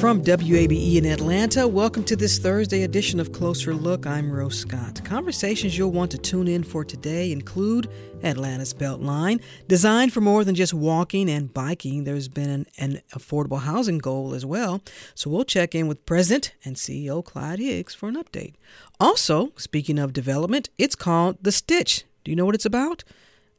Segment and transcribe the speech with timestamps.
[0.00, 4.06] From WABE in Atlanta, welcome to this Thursday edition of Closer Look.
[4.06, 5.02] I'm Rose Scott.
[5.04, 7.88] Conversations you'll want to tune in for today include
[8.22, 9.40] Atlanta's Beltline.
[9.68, 14.34] Designed for more than just walking and biking, there's been an, an affordable housing goal
[14.34, 14.82] as well.
[15.14, 18.52] So we'll check in with President and CEO Clyde Higgs for an update.
[19.00, 22.04] Also, speaking of development, it's called The Stitch.
[22.22, 23.02] Do you know what it's about?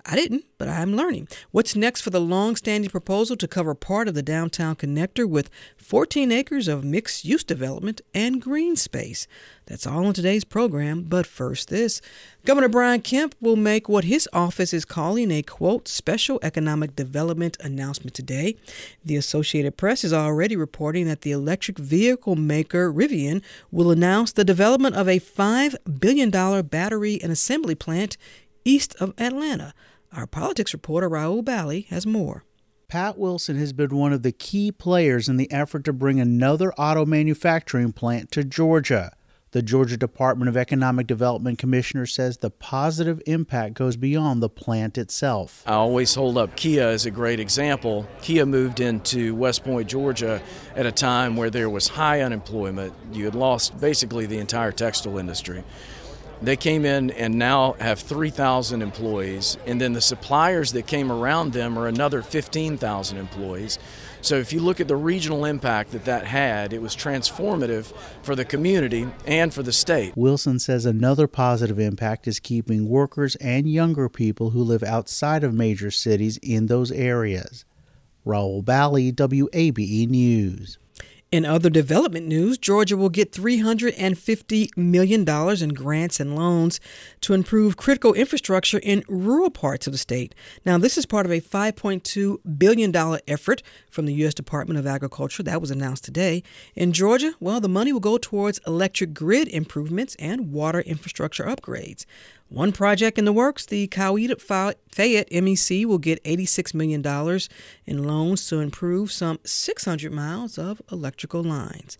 [0.09, 1.27] I didn't, but I'm learning.
[1.51, 5.49] What's next for the long standing proposal to cover part of the downtown connector with
[5.75, 9.27] 14 acres of mixed use development and green space?
[9.65, 12.01] That's all in today's program, but first, this.
[12.45, 17.57] Governor Brian Kemp will make what his office is calling a quote, special economic development
[17.59, 18.55] announcement today.
[19.03, 24.45] The Associated Press is already reporting that the electric vehicle maker Rivian will announce the
[24.45, 26.31] development of a $5 billion
[26.65, 28.15] battery and assembly plant
[28.63, 29.73] east of Atlanta.
[30.17, 32.43] Our politics reporter Rahul Bali has more.
[32.87, 36.73] Pat Wilson has been one of the key players in the effort to bring another
[36.73, 39.11] auto manufacturing plant to Georgia.
[39.51, 44.97] The Georgia Department of Economic Development Commissioner says the positive impact goes beyond the plant
[44.97, 45.61] itself.
[45.67, 48.07] I always hold up Kia as a great example.
[48.23, 50.41] Kia moved into West Point, Georgia
[50.75, 52.91] at a time where there was high unemployment.
[53.13, 55.63] You had lost basically the entire textile industry.
[56.41, 61.53] They came in and now have 3,000 employees, and then the suppliers that came around
[61.53, 63.79] them are another 15,000 employees.
[64.21, 67.93] So if you look at the regional impact that that had, it was transformative
[68.23, 70.13] for the community and for the state.
[70.15, 75.53] Wilson says another positive impact is keeping workers and younger people who live outside of
[75.53, 77.65] major cities in those areas.
[78.25, 80.77] Rahul Bali, WABE News.
[81.29, 86.79] In other development news, Georgia will get $350 million in grants and loans
[87.19, 90.33] to improve critical infrastructure in rural parts of the state.
[90.65, 94.33] Now, this is part of a $5.2 billion effort from the U.S.
[94.33, 96.43] Department of Agriculture that was announced today.
[96.75, 102.05] In Georgia, well, the money will go towards electric grid improvements and water infrastructure upgrades.
[102.49, 104.39] One project in the works, the Coweta
[104.89, 107.05] Fayette MEC will get $86 million
[107.85, 111.97] in loans to improve some 600 miles of electrical lines.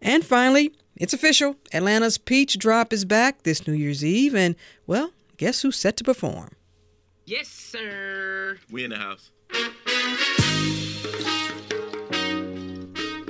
[0.00, 4.54] And finally, it's official Atlanta's Peach Drop is back this New Year's Eve, and,
[4.86, 6.50] well, guess who's set to perform?
[7.24, 8.58] Yes, sir.
[8.70, 9.32] We in the house.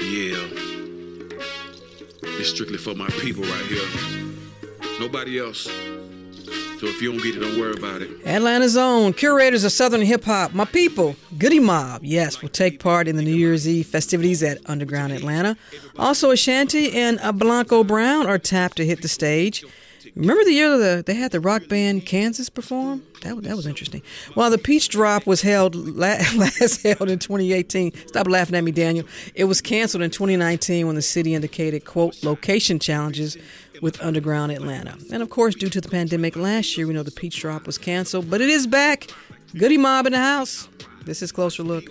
[0.00, 0.48] Yeah.
[2.38, 3.88] It's strictly for my people right here.
[5.00, 5.66] Nobody else.
[6.78, 8.24] So if you don't get it, don't worry about it.
[8.24, 13.08] Atlanta's own curators of Southern hip hop, my people, Goodie Mob, yes, will take part
[13.08, 15.56] in the New Year's Eve festivities at Underground Atlanta.
[15.98, 19.64] Also, Ashanti and Blanco Brown are tapped to hit the stage.
[20.18, 23.04] Remember the year the, they had the rock band Kansas perform?
[23.22, 24.02] That, that was interesting.
[24.34, 29.06] While the Peach Drop was held last held in 2018, stop laughing at me, Daniel.
[29.36, 33.36] It was canceled in 2019 when the city indicated quote location challenges
[33.80, 34.98] with Underground Atlanta.
[35.12, 37.78] And of course, due to the pandemic last year, we know the Peach Drop was
[37.78, 39.06] canceled, but it is back.
[39.56, 40.68] Goodie Mob in the house.
[41.04, 41.84] This is Closer Look.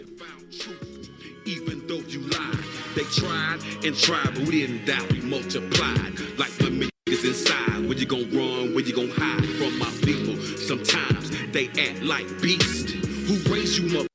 [1.45, 2.59] Even though you lied,
[2.93, 6.19] they tried and tried, but we didn't we multiplied.
[6.37, 10.35] Like the niggas inside, where you gonna run, where you gonna hide from my people?
[10.57, 12.91] Sometimes they act like beasts.
[12.91, 14.07] Who raised you up?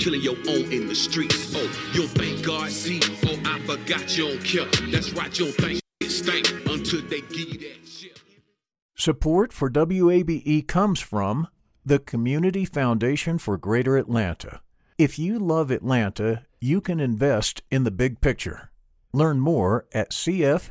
[0.00, 1.54] Killing your own in the streets.
[1.56, 3.00] Oh, you don't think God see?
[3.24, 4.66] Oh, I forgot you don't care.
[4.90, 8.20] That's right, you don't think stank until they give you that shit.
[8.96, 11.48] Support for WABE comes from
[11.84, 14.60] the Community Foundation for Greater Atlanta.
[14.98, 18.70] If you love Atlanta, you can invest in the big picture.
[19.12, 20.70] Learn more at cf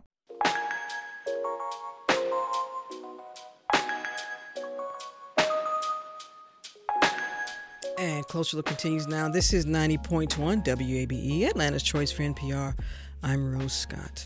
[8.31, 9.27] Closer Look continues now.
[9.27, 12.79] This is 90.1 WABE, Atlanta's Choice for NPR.
[13.21, 14.25] I'm Rose Scott.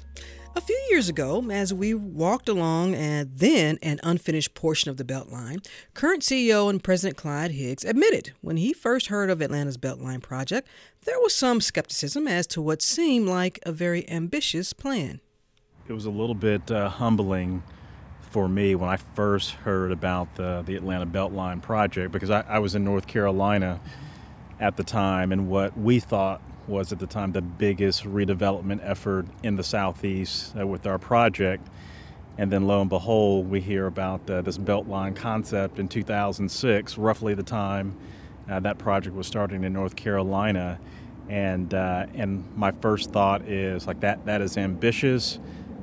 [0.56, 5.04] A few years ago, as we walked along and then an unfinished portion of the
[5.04, 5.66] Beltline,
[5.96, 10.68] current CEO and President Clyde Higgs admitted when he first heard of Atlanta's Beltline project,
[11.06, 15.20] there was some skepticism as to what seemed like a very ambitious plan.
[15.88, 17.64] It was a little bit uh, humbling
[18.36, 22.60] for me when I first heard about the, the Atlanta Beltline project because I, I
[22.60, 23.80] was in North Carolina
[24.60, 29.26] at the time and what we thought was at the time the biggest redevelopment effort
[29.42, 31.66] in the southeast uh, with our project.
[32.38, 37.36] And then lo and behold we hear about uh, this beltline concept in 2006 roughly
[37.36, 37.96] the time
[38.50, 40.78] uh, that project was starting in north carolina.
[41.30, 45.40] And uh, and my first thought is like that that is ambitious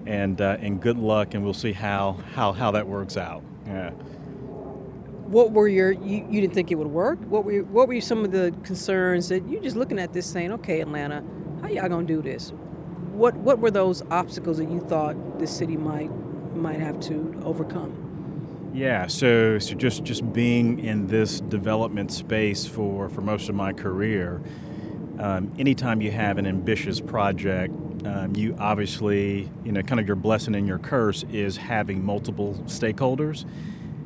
[0.07, 3.43] and uh, and good luck, and we'll see how how how that works out.
[3.67, 3.91] Yeah.
[3.91, 7.19] What were your you, you didn't think it would work?
[7.21, 10.53] What were what were some of the concerns that you just looking at this saying,
[10.53, 11.25] okay, Atlanta,
[11.63, 12.53] how y'all gonna do this?
[13.13, 16.11] What what were those obstacles that you thought the city might
[16.55, 18.71] might have to overcome?
[18.75, 23.73] Yeah, so so just just being in this development space for for most of my
[23.73, 24.43] career,
[25.19, 30.17] um, anytime you have an ambitious project um, you obviously, you know, kind of your
[30.17, 33.45] blessing and your curse is having multiple stakeholders.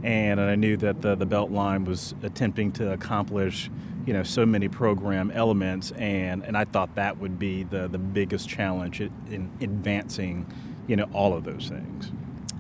[0.02, 3.70] And I knew that the, the Beltline was attempting to accomplish,
[4.06, 5.92] you know, so many program elements.
[5.92, 10.46] And, and I thought that would be the, the biggest challenge in advancing,
[10.86, 12.12] you know, all of those things.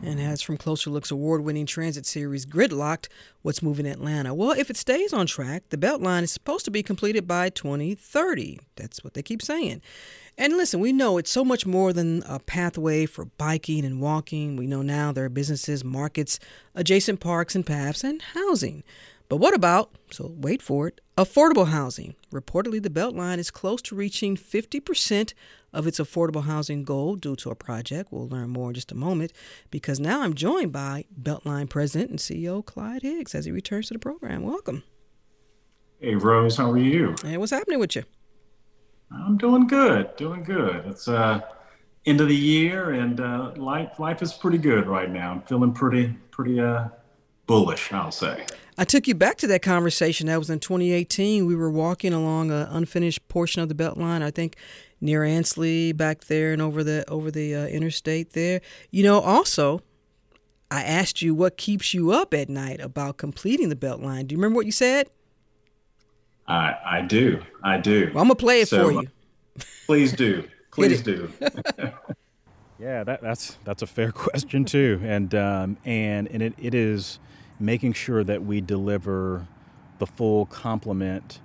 [0.02, 3.08] And as from Closer Looks award winning transit series Gridlocked,
[3.42, 4.34] What's Moving Atlanta?
[4.34, 8.60] Well, if it stays on track, the Beltline is supposed to be completed by 2030.
[8.76, 9.82] That's what they keep saying.
[10.38, 14.56] And listen, we know it's so much more than a pathway for biking and walking.
[14.56, 16.38] We know now there are businesses, markets,
[16.74, 18.84] adjacent parks and paths, and housing.
[19.30, 22.16] But what about, so wait for it, affordable housing?
[22.30, 25.32] Reportedly, the Beltline is close to reaching 50%
[25.72, 28.12] of its affordable housing goal due to a project.
[28.12, 29.32] We'll learn more in just a moment
[29.70, 33.94] because now I'm joined by Beltline President and CEO Clyde Higgs as he returns to
[33.94, 34.42] the program.
[34.42, 34.82] Welcome.
[35.98, 37.14] Hey, Rose, how are you?
[37.24, 38.04] Hey, what's happening with you?
[39.10, 40.84] I'm doing good, doing good.
[40.86, 41.40] It's uh
[42.04, 45.32] end of the year and uh, life life is pretty good right now.
[45.32, 46.88] I'm feeling pretty pretty uh
[47.46, 48.44] bullish, I'll say.
[48.78, 50.26] I took you back to that conversation.
[50.26, 51.46] That was in 2018.
[51.46, 54.22] We were walking along an unfinished portion of the Beltline.
[54.22, 54.56] I think
[55.00, 58.60] near Ansley, back there, and over the over the uh, interstate there.
[58.90, 59.80] You know, also,
[60.70, 64.26] I asked you what keeps you up at night about completing the Beltline.
[64.26, 65.08] Do you remember what you said?
[66.48, 67.42] I I do.
[67.62, 68.10] I do.
[68.14, 69.08] Well, I'm gonna play it so, for you.
[69.86, 70.48] please do.
[70.70, 71.32] Please do.
[72.78, 77.18] yeah, that, that's that's a fair question too, and um, and and it, it is
[77.58, 79.46] making sure that we deliver
[79.98, 81.40] the full complement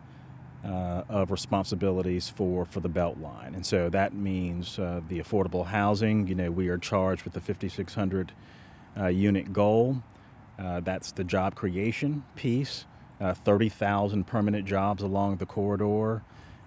[0.66, 6.28] uh, of responsibilities for for the Beltline, and so that means uh, the affordable housing.
[6.28, 8.34] You know, we are charged with the 5,600
[9.00, 10.04] uh, unit goal.
[10.60, 12.86] Uh, that's the job creation piece
[13.22, 16.24] uh, 30,000 permanent jobs along the corridor,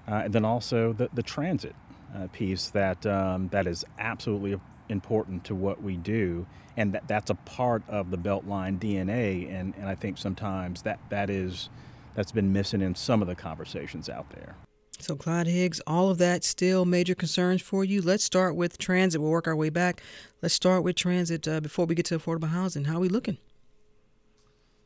[0.06, 1.74] uh, and then also the, the transit
[2.14, 7.30] uh, piece that um, that is absolutely important to what we do, and that, that's
[7.30, 11.70] a part of the Beltline DNA, and, and I think sometimes that, that is
[12.14, 14.54] that's been missing in some of the conversations out there.
[15.00, 18.00] So, Clyde Higgs, all of that still major concerns for you.
[18.00, 19.20] Let's start with transit.
[19.20, 20.00] We'll work our way back.
[20.40, 22.84] Let's start with transit uh, before we get to affordable housing.
[22.84, 23.38] How are we looking?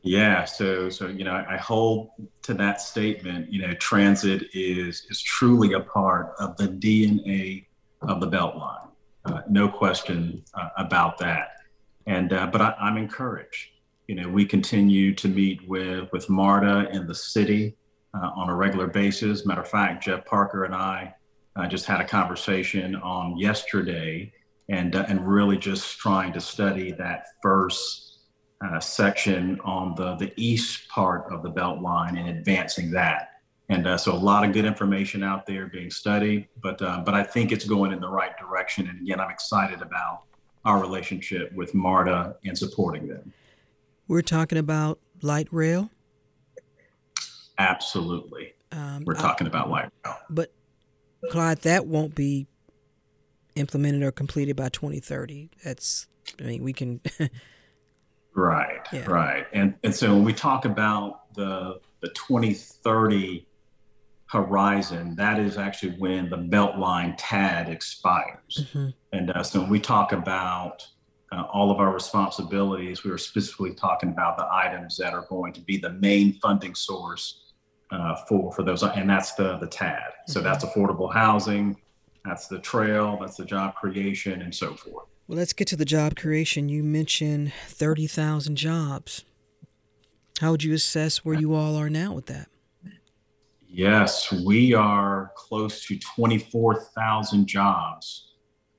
[0.01, 2.11] Yeah, so so you know, I hold
[2.43, 3.51] to that statement.
[3.51, 7.65] You know, transit is is truly a part of the DNA
[8.01, 8.87] of the Beltline.
[9.25, 11.49] Uh, no question uh, about that.
[12.07, 13.71] And uh, but I, I'm encouraged.
[14.07, 17.75] You know, we continue to meet with with MARTA in the city
[18.13, 19.45] uh, on a regular basis.
[19.45, 21.13] Matter of fact, Jeff Parker and I
[21.57, 24.31] uh, just had a conversation on yesterday,
[24.69, 28.08] and uh, and really just trying to study that first
[28.61, 33.41] uh, section on the, the east part of the Beltline and advancing that.
[33.69, 37.13] And uh, so a lot of good information out there being studied, but uh, but
[37.13, 38.87] I think it's going in the right direction.
[38.87, 40.23] And again, I'm excited about
[40.65, 43.31] our relationship with MARTA and supporting them.
[44.07, 45.91] We're talking about light rail,
[47.59, 48.53] Absolutely.
[48.71, 50.15] Um, We're talking I, about light rail.
[50.29, 50.53] But,
[51.29, 52.47] Clyde, that won't be
[53.55, 55.51] implemented or completed by 2030.
[55.63, 56.07] That's,
[56.39, 57.01] I mean, we can.
[58.35, 59.05] right, yeah.
[59.05, 59.45] right.
[59.53, 63.45] And, and so when we talk about the, the 2030
[64.27, 68.67] horizon, that is actually when the Beltline TAD expires.
[68.73, 68.89] Mm-hmm.
[69.13, 70.87] And uh, so when we talk about
[71.31, 75.53] uh, all of our responsibilities, we were specifically talking about the items that are going
[75.53, 77.49] to be the main funding source
[77.91, 79.97] uh, for for those, and that's the the TAD.
[79.97, 80.31] Mm-hmm.
[80.31, 81.75] So that's affordable housing,
[82.25, 85.07] that's the trail, that's the job creation, and so forth.
[85.29, 86.69] Well, let's get to the job creation.
[86.69, 89.25] You mentioned thirty thousand jobs.
[90.39, 92.47] How would you assess where you all are now with that?
[93.67, 98.33] Yes, we are close to 24,000 jobs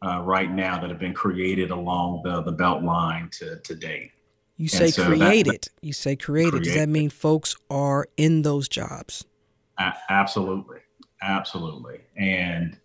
[0.04, 4.10] uh, right now that have been created along the, the belt line to, to date.
[4.56, 5.52] You say so created.
[5.52, 6.52] That, you say created.
[6.52, 6.64] created.
[6.64, 9.24] Does that mean folks are in those jobs?
[9.78, 10.78] Absolutely.
[11.22, 12.00] Absolutely.
[12.16, 12.78] And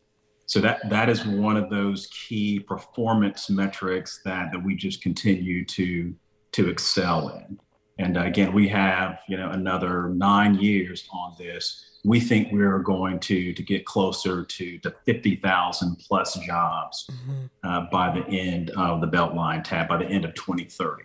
[0.45, 5.65] so that that is one of those key performance metrics that, that we just continue
[5.65, 6.13] to
[6.53, 7.59] to excel in.
[7.97, 13.19] And again, we have you know another nine years on this we think we're going
[13.19, 17.45] to to get closer to the 50,000 plus jobs mm-hmm.
[17.63, 21.03] uh, by the end of the Beltline TAD by the end of 2030.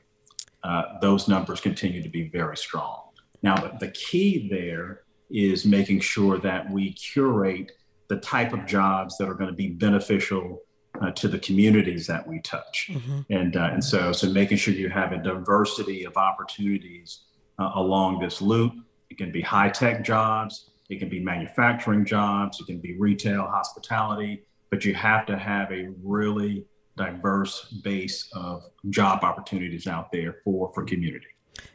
[0.63, 3.05] Uh, those numbers continue to be very strong.
[3.43, 7.73] Now, the key there is making sure that we curate
[8.11, 10.61] the type of jobs that are going to be beneficial
[11.01, 13.21] uh, to the communities that we touch, mm-hmm.
[13.31, 17.21] and uh, and so so making sure you have a diversity of opportunities
[17.59, 18.75] uh, along this loop.
[19.09, 20.71] It can be high tech jobs.
[20.91, 25.71] It can be manufacturing jobs, it can be retail, hospitality, but you have to have
[25.71, 31.29] a really diverse base of job opportunities out there for, for community.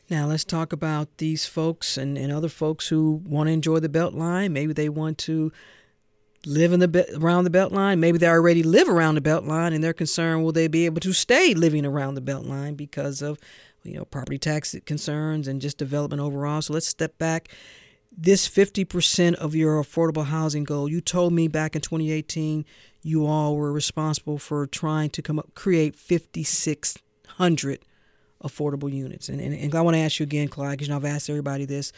[0.10, 3.90] Now let's talk about these folks and, and other folks who want to enjoy the
[3.90, 4.52] Beltline.
[4.52, 5.52] Maybe they want to
[6.46, 8.00] live in the around the Beltline.
[8.00, 11.14] Maybe they already live around the Beltline, and they're concerned will they be able to
[11.14, 13.40] stay living around the Beltline because of
[13.84, 16.62] you know property tax concerns and just development overall.
[16.62, 17.50] So let's step back
[18.18, 20.90] this 50% of your affordable housing goal.
[20.90, 22.66] You told me back in 2018
[23.02, 27.80] you all were responsible for trying to come up create 5600
[28.44, 29.30] affordable units.
[29.30, 31.30] And, and, and I want to ask you again, Clyde, because you know, I've asked
[31.30, 31.92] everybody this.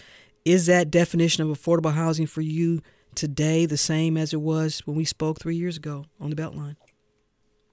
[0.44, 2.82] Is that definition of affordable housing for you
[3.18, 6.78] today the same as it was when we spoke three years ago on the Beltline?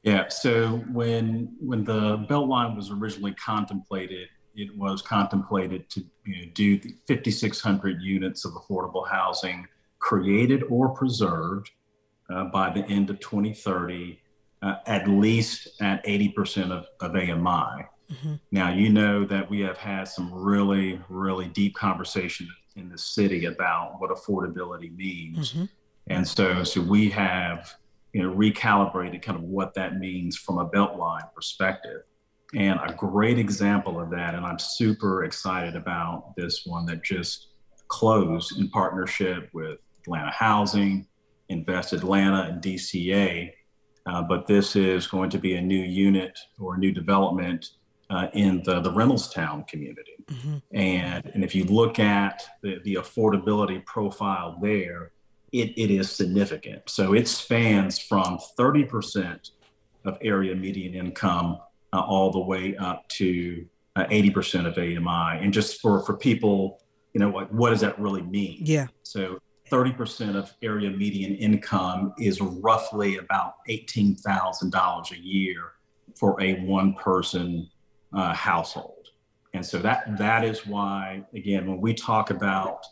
[0.03, 0.29] Yeah.
[0.29, 6.79] So when when the Beltline was originally contemplated, it was contemplated to you know, do
[7.07, 9.67] 5,600 units of affordable housing
[9.99, 11.71] created or preserved
[12.31, 14.21] uh, by the end of 2030,
[14.63, 17.87] uh, at least at 80% of, of AMI.
[18.13, 18.35] Mm-hmm.
[18.53, 23.47] Now, you know that we have had some really, really deep conversation in the city
[23.47, 25.53] about what affordability means.
[25.53, 25.65] Mm-hmm.
[26.09, 27.75] And so, so we have,
[28.13, 32.03] you know, recalibrated kind of what that means from a Beltline perspective.
[32.55, 37.49] And a great example of that, and I'm super excited about this one that just
[37.89, 41.07] closed in partnership with Atlanta Housing,
[41.49, 43.51] Invest Atlanta, and DCA.
[44.07, 47.71] Uh, but this is going to be a new unit or a new development
[48.11, 50.14] uh, in the, the Reynoldstown community.
[50.31, 50.77] Mm-hmm.
[50.77, 55.13] And, and if you look at the, the affordability profile there,
[55.53, 56.83] it, it is significant.
[56.89, 59.51] So it spans from 30%
[60.05, 61.59] of area median income
[61.93, 63.65] uh, all the way up to
[63.97, 65.45] uh, 80% of AMI.
[65.45, 66.81] And just for, for people,
[67.13, 68.59] you know, what, what does that really mean?
[68.61, 68.89] Yeah.
[69.05, 69.39] So
[69.71, 75.73] 30% of area median income is roughly about $18,000 a year
[76.17, 77.69] for a one person
[78.13, 79.04] uh, household.
[79.55, 82.85] And so that that is why, again, when we talk about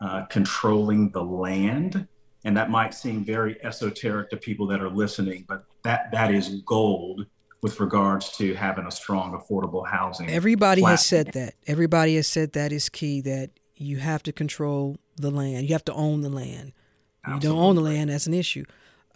[0.00, 2.06] uh, controlling the land,
[2.44, 6.62] and that might seem very esoteric to people that are listening, but that that is
[6.64, 7.26] gold
[7.62, 10.30] with regards to having a strong affordable housing.
[10.30, 10.90] Everybody platform.
[10.92, 11.54] has said that.
[11.66, 15.68] Everybody has said that is key that you have to control the land.
[15.68, 16.72] You have to own the land.
[17.26, 18.64] If you don't own the land, that's an issue.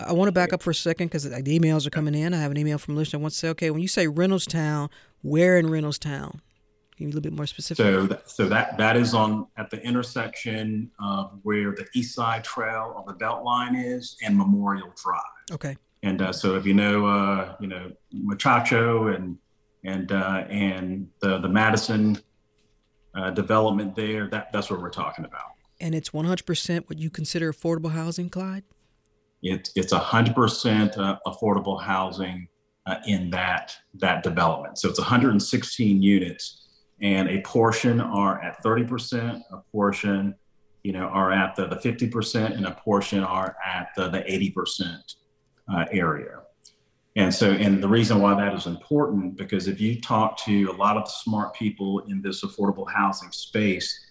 [0.01, 2.33] I want to back up for a second because the emails are coming in.
[2.33, 3.19] I have an email from a listener.
[3.19, 4.89] I want to say, okay, when you say Reynoldstown,
[5.23, 6.41] where in Reynoldstown?
[6.99, 7.77] Can you be a little bit more specific?
[7.77, 12.43] So, that, so that that is on at the intersection of where the East Side
[12.43, 15.23] Trail of the Beltline is and Memorial Drive.
[15.53, 15.77] Okay.
[16.03, 19.39] And uh, so if you know, uh, you know, Muchacho and
[19.85, 22.19] and uh, and the the Madison
[23.15, 25.53] uh, development there, that that's what we're talking about.
[25.81, 28.65] And it's 100% what you consider affordable housing, Clyde.
[29.41, 32.49] It, it's 100% uh, affordable housing
[32.87, 34.79] uh, in that that development.
[34.79, 36.68] So it's 116 units,
[37.01, 40.35] and a portion are at 30%, a portion
[40.83, 45.17] you know, are at the, the 50% and a portion are at the, the 80%
[45.71, 46.41] uh, area.
[47.17, 50.77] And so, and the reason why that is important, because if you talk to a
[50.77, 54.07] lot of the smart people in this affordable housing space,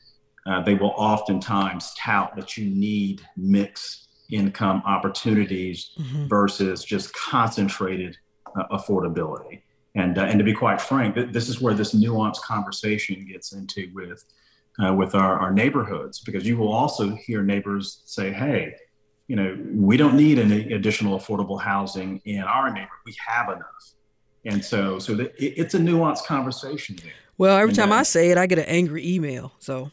[0.45, 6.27] uh, they will oftentimes tout that you need mixed income opportunities mm-hmm.
[6.27, 8.17] versus just concentrated
[8.55, 9.61] uh, affordability.
[9.97, 13.51] And, uh, and to be quite frank, th- this is where this nuanced conversation gets
[13.53, 14.23] into with,
[14.83, 18.75] uh, with our, our neighborhoods, because you will also hear neighbors say, hey,
[19.27, 22.99] you know, we don't need any additional affordable housing in our neighborhood.
[23.05, 23.93] We have enough.
[24.45, 27.11] And so, so it, it's a nuanced conversation there.
[27.39, 29.53] Well, every and time I say it, I get an angry email.
[29.59, 29.91] So,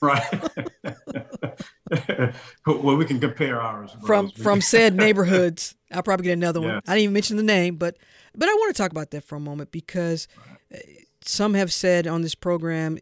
[0.00, 0.50] right.
[2.66, 5.74] well, we can compare ours from from said neighborhoods.
[5.92, 6.70] I'll probably get another one.
[6.86, 7.96] I didn't even mention the name, but
[8.36, 10.28] but I want to talk about that for a moment because.
[10.72, 10.78] Uh,
[11.26, 12.98] some have said on this program,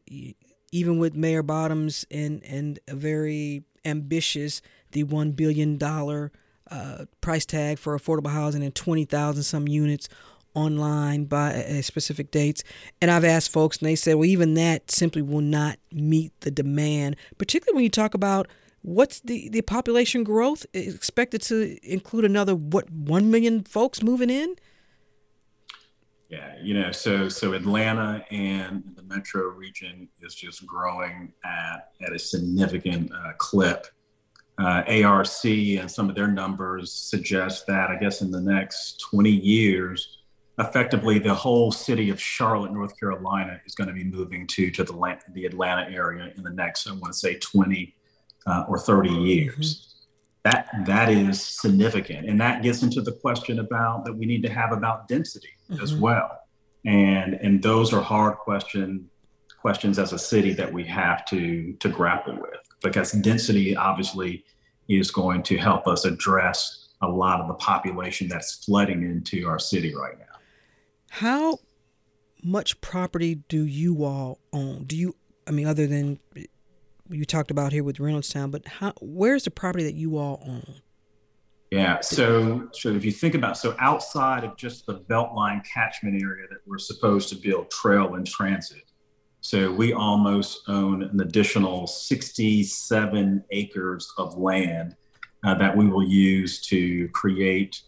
[0.70, 4.62] even with Mayor Bottoms and and a very ambitious
[4.92, 5.82] the $1 billion
[6.70, 10.08] uh, price tag for affordable housing and 20,000 some units
[10.54, 12.62] online by a specific dates.
[13.00, 16.50] And I've asked folks, and they said, well, even that simply will not meet the
[16.50, 18.48] demand, particularly when you talk about
[18.82, 24.56] what's the, the population growth expected to include another, what, 1 million folks moving in?
[26.32, 32.14] Yeah, you know, so so Atlanta and the metro region is just growing at at
[32.14, 33.86] a significant uh, clip
[34.58, 39.28] uh, ARC and some of their numbers suggest that I guess in the next 20
[39.28, 40.20] years,
[40.58, 44.84] effectively the whole city of Charlotte, North Carolina, is going to be moving to to
[44.84, 47.94] the the Atlanta area in the next I want to say 20
[48.46, 49.91] uh, or 30 years.
[50.44, 54.50] That that is significant, and that gets into the question about that we need to
[54.50, 55.82] have about density mm-hmm.
[55.82, 56.40] as well,
[56.84, 59.08] and and those are hard question
[59.60, 64.44] questions as a city that we have to to grapple with because density obviously
[64.88, 69.58] is going to help us address a lot of the population that's flooding into our
[69.58, 70.24] city right now.
[71.10, 71.58] How
[72.42, 74.84] much property do you all own?
[74.84, 76.18] Do you, I mean, other than
[77.12, 80.74] you talked about here with Reynoldstown, but how, where's the property that you all own?
[81.70, 86.46] Yeah, so so if you think about so outside of just the Beltline catchment area
[86.50, 88.82] that we're supposed to build trail and transit,
[89.40, 94.96] so we almost own an additional 67 acres of land
[95.44, 97.80] uh, that we will use to create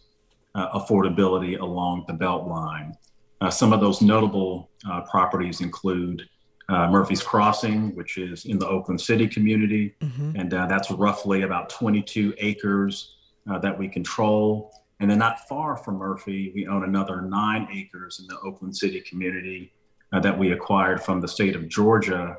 [0.55, 2.91] uh, affordability along the Beltline.
[3.39, 6.27] Uh, some of those notable uh, properties include
[6.69, 10.35] uh, Murphy's Crossing, which is in the Oakland City community, mm-hmm.
[10.35, 13.15] and uh, that's roughly about 22 acres
[13.61, 14.71] that we control.
[14.99, 19.01] And then not far from Murphy, we own another nine acres in the Oakland City
[19.01, 19.73] community
[20.13, 22.37] uh, that we acquired from the state of Georgia.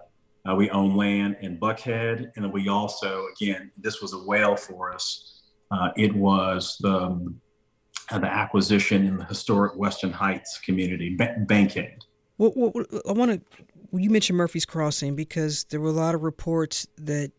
[0.48, 4.92] Uh, we own land in Buckhead, and we also, again, this was a whale for
[4.92, 5.42] us.
[5.70, 7.40] Uh, it was the, um,
[8.10, 12.04] uh, the acquisition in the historic Westin Heights community, Bankhead.
[12.38, 13.64] Well, well, I want to.
[13.92, 17.32] You mentioned Murphy's Crossing because there were a lot of reports that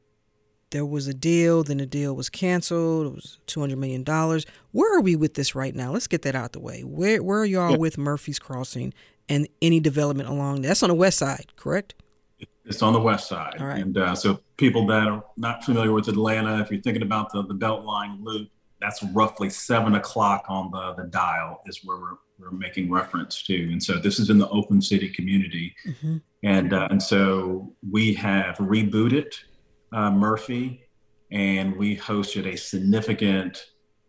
[0.71, 3.07] there was a deal, then the deal was canceled.
[3.07, 4.45] It was two hundred million dollars.
[4.71, 5.91] Where are we with this right now?
[5.91, 6.81] Let's get that out the way.
[6.81, 7.77] Where where are y'all yeah.
[7.77, 8.93] with Murphy's Crossing
[9.29, 11.95] and any development along that's on the west side, correct?
[12.65, 13.55] It's on the west side.
[13.61, 13.81] Right.
[13.81, 17.43] And uh, so people that are not familiar with Atlanta, if you're thinking about the,
[17.43, 18.49] the Beltline loop,
[18.81, 23.71] that's roughly seven o'clock on the, the dial is where we're, we're making reference to.
[23.71, 25.75] And so this is in the Oakland City community.
[25.85, 26.17] Mm-hmm.
[26.43, 29.33] And, uh, and so we have rebooted
[29.91, 30.83] uh, Murphy
[31.31, 33.65] and we hosted a significant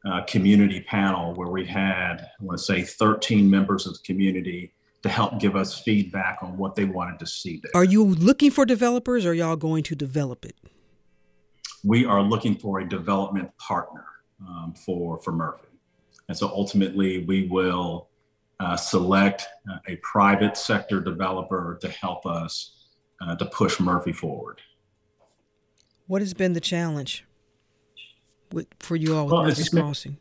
[0.06, 4.74] uh, community panel where we had, I want to say 13 members of the community
[5.02, 7.72] to help give us feedback on what they wanted to see there.
[7.74, 10.56] Are you looking for developers or y'all going to develop it?
[11.84, 14.04] We are looking for a development partner
[14.46, 15.68] um, for, for Murphy.
[16.28, 18.07] And so ultimately, we will
[18.60, 22.76] uh, select uh, a private sector developer to help us
[23.20, 24.60] uh, to push Murphy forward.
[26.06, 27.24] What has been the challenge
[28.52, 30.16] with, for you all with well, Murphy's Crossing?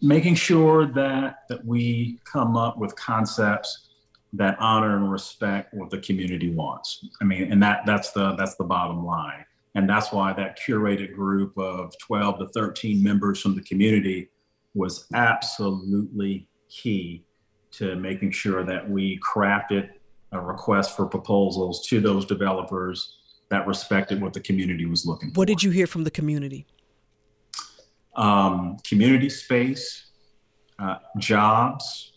[0.00, 3.88] Making sure that, that we come up with concepts
[4.34, 7.04] that honor and respect what the community wants.
[7.20, 9.44] I mean, and that that's the that's the bottom line.
[9.74, 14.28] And that's why that curated group of 12 to 13 members from the community
[14.74, 17.24] was absolutely key
[17.78, 19.90] to making sure that we crafted
[20.32, 23.18] a request for proposals to those developers
[23.50, 25.38] that respected what the community was looking for.
[25.38, 26.66] What did you hear from the community?
[28.16, 30.10] Um, community space,
[30.78, 32.12] uh, jobs,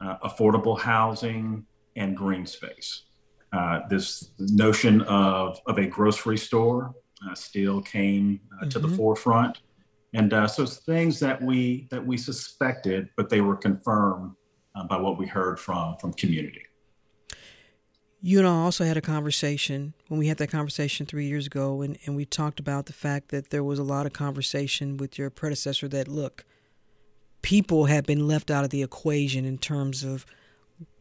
[0.00, 3.04] uh, affordable housing, and green space.
[3.52, 6.94] Uh, this notion of, of a grocery store
[7.28, 8.90] uh, still came uh, to mm-hmm.
[8.90, 9.58] the forefront.
[10.12, 14.32] And uh, so things that we that we suspected, but they were confirmed
[14.74, 16.62] uh, by what we heard from from community.
[18.26, 21.82] You and I also had a conversation when we had that conversation three years ago,
[21.82, 25.18] and, and we talked about the fact that there was a lot of conversation with
[25.18, 26.46] your predecessor that, look,
[27.42, 30.24] people had been left out of the equation in terms of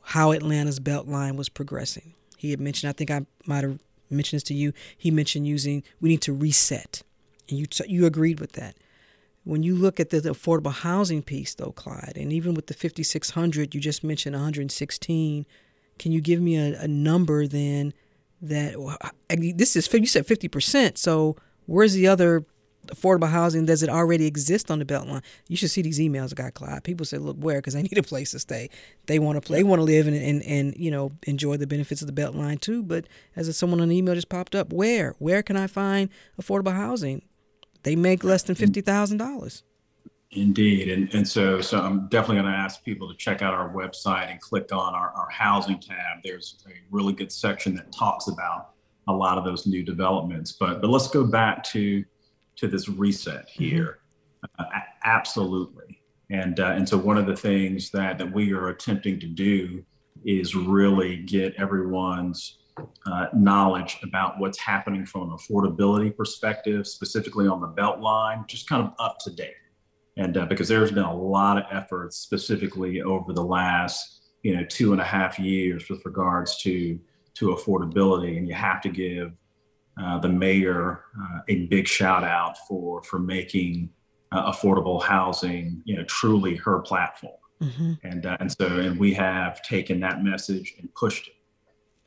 [0.01, 2.13] how Atlanta's Beltline was progressing.
[2.37, 5.81] He had mentioned, I think I might have mentioned this to you, he mentioned using,
[6.01, 7.03] we need to reset.
[7.47, 8.75] And you, you agreed with that.
[9.43, 13.75] When you look at the, affordable housing piece, though, Clyde, and even with the 5,600,
[13.75, 15.45] you just mentioned 116.
[15.99, 17.93] Can you give me a, a number then
[18.43, 19.09] that uh,
[19.55, 20.97] this is you said 50%.
[20.97, 22.45] So where's the other
[22.87, 23.65] affordable housing?
[23.65, 25.23] Does it already exist on the Beltline?
[25.47, 26.83] You should see these emails I got, Clyde.
[26.83, 27.59] People say, look, where?
[27.59, 28.69] Because they need a place to stay.
[29.07, 31.67] They want to play, they want to live and, and, and, you know, enjoy the
[31.67, 32.83] benefits of the Beltline too.
[32.83, 35.15] But as someone on the email just popped up, where?
[35.19, 37.23] Where can I find affordable housing?
[37.83, 39.63] They make less than fifty thousand dollars.
[40.31, 43.69] Indeed, and and so so I'm definitely going to ask people to check out our
[43.69, 46.23] website and click on our, our housing tab.
[46.23, 48.71] There's a really good section that talks about
[49.07, 50.53] a lot of those new developments.
[50.53, 52.03] But but let's go back to
[52.55, 53.63] to this reset mm-hmm.
[53.63, 53.99] here.
[54.59, 54.75] Mm-hmm.
[54.75, 59.19] Uh, absolutely, and uh, and so one of the things that that we are attempting
[59.19, 59.83] to do
[60.25, 62.57] is really get everyone's
[63.05, 68.83] uh, knowledge about what's happening from an affordability perspective, specifically on the Beltline, just kind
[68.83, 69.55] of up to date.
[70.17, 74.63] And uh, because there's been a lot of efforts specifically over the last, you know,
[74.65, 76.99] two and a half years with regards to
[77.35, 79.31] to affordability, and you have to give
[79.99, 83.89] uh, the mayor uh, a big shout out for for making
[84.31, 87.33] uh, affordable housing, you know, truly her platform.
[87.61, 87.93] Mm-hmm.
[88.03, 91.33] And uh, and so and we have taken that message and pushed it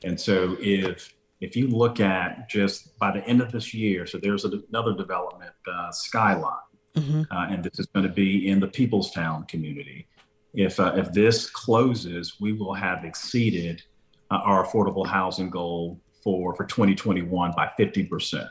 [0.05, 4.19] and so if if you look at just by the end of this year, so
[4.19, 6.55] there's a, another development, uh, Skyline,
[6.95, 7.23] mm-hmm.
[7.31, 10.09] uh, and this is going to be in the Peoplestown community.
[10.55, 13.83] If uh, if this closes, we will have exceeded
[14.31, 18.49] uh, our affordable housing goal for for 2021 by 50 percent,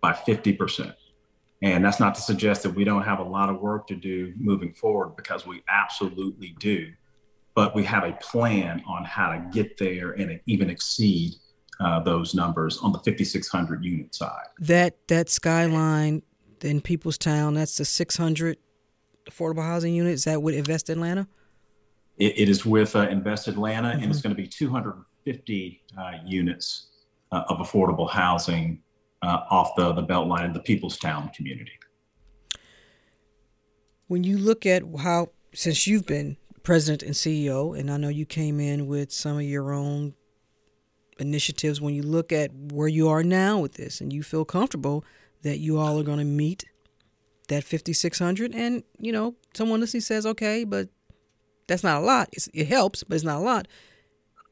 [0.00, 0.94] by 50 percent.
[1.62, 4.34] And that's not to suggest that we don't have a lot of work to do
[4.36, 6.92] moving forward, because we absolutely do
[7.56, 11.34] but we have a plan on how to get there and even exceed
[11.80, 14.46] uh, those numbers on the 5600 unit side.
[14.60, 16.22] That that skyline
[16.60, 18.58] in Peoplestown, that's the 600
[19.28, 20.20] affordable housing units.
[20.20, 21.26] Is that with Invest Atlanta?
[22.18, 24.02] it, it is with uh, Invest Atlanta, mm-hmm.
[24.02, 24.28] and it's mm-hmm.
[24.28, 26.88] going to be 250 uh, units
[27.32, 28.82] uh, of affordable housing
[29.22, 31.72] uh, off the, the Beltline in the Peoplestown community.
[34.08, 36.36] When you look at how, since you've been
[36.66, 40.14] president and CEO, and I know you came in with some of your own
[41.20, 41.80] initiatives.
[41.80, 45.04] When you look at where you are now with this, and you feel comfortable
[45.42, 46.64] that you all are going to meet
[47.46, 50.88] that 5600 and you know someone listening says okay but
[51.68, 52.28] that's not a lot.
[52.32, 53.68] It's, it helps but it's not a lot.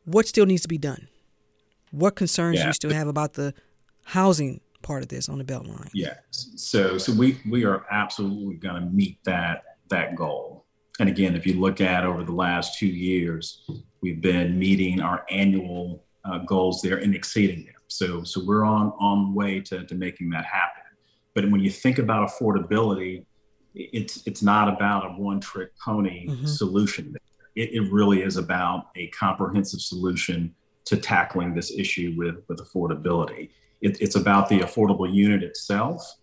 [0.05, 1.09] What still needs to be done?
[1.91, 2.69] What concerns yeah.
[2.69, 3.53] you still have about the
[4.05, 5.91] housing part of this on the beltline?
[5.93, 10.54] Yeah so so we we are absolutely going to meet that that goal
[11.01, 13.65] and again, if you look at over the last two years,
[14.01, 17.75] we've been meeting our annual uh, goals there and exceeding them.
[17.89, 20.83] So, so we're on on way to, to making that happen.
[21.35, 23.25] But when you think about affordability,
[23.75, 26.47] it's it's not about a one trick pony mm-hmm.
[26.47, 27.17] solution.
[27.57, 30.55] It, it really is about a comprehensive solution
[30.87, 33.51] to tackling this issue with with affordability.
[33.81, 36.17] It, it's about the affordable unit itself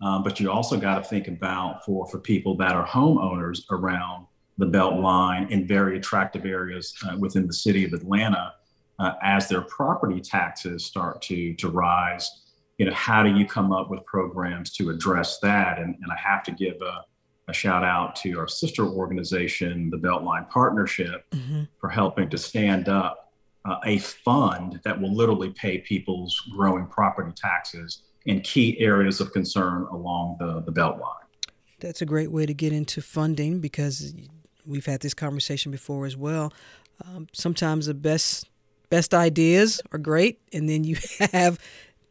[0.00, 4.26] um, but you also got to think about for, for people that are homeowners around
[4.58, 8.54] the Beltline in very attractive areas uh, within the city of Atlanta,
[8.98, 12.42] uh, as their property taxes start to, to rise.
[12.78, 15.78] You know, how do you come up with programs to address that?
[15.78, 17.04] And, and I have to give a,
[17.48, 21.62] a shout out to our sister organization, the Beltline Partnership, mm-hmm.
[21.78, 23.32] for helping to stand up
[23.64, 29.32] uh, a fund that will literally pay people's growing property taxes in key areas of
[29.32, 31.14] concern along the, the Beltline.
[31.80, 34.14] That's a great way to get into funding because
[34.66, 36.52] we've had this conversation before as well.
[37.04, 38.48] Um, sometimes the best
[38.88, 40.96] best ideas are great, and then you
[41.32, 41.58] have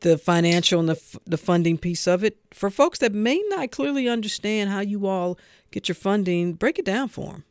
[0.01, 2.37] the financial and the, the funding piece of it.
[2.51, 5.37] For folks that may not clearly understand how you all
[5.71, 7.43] get your funding, break it down for them.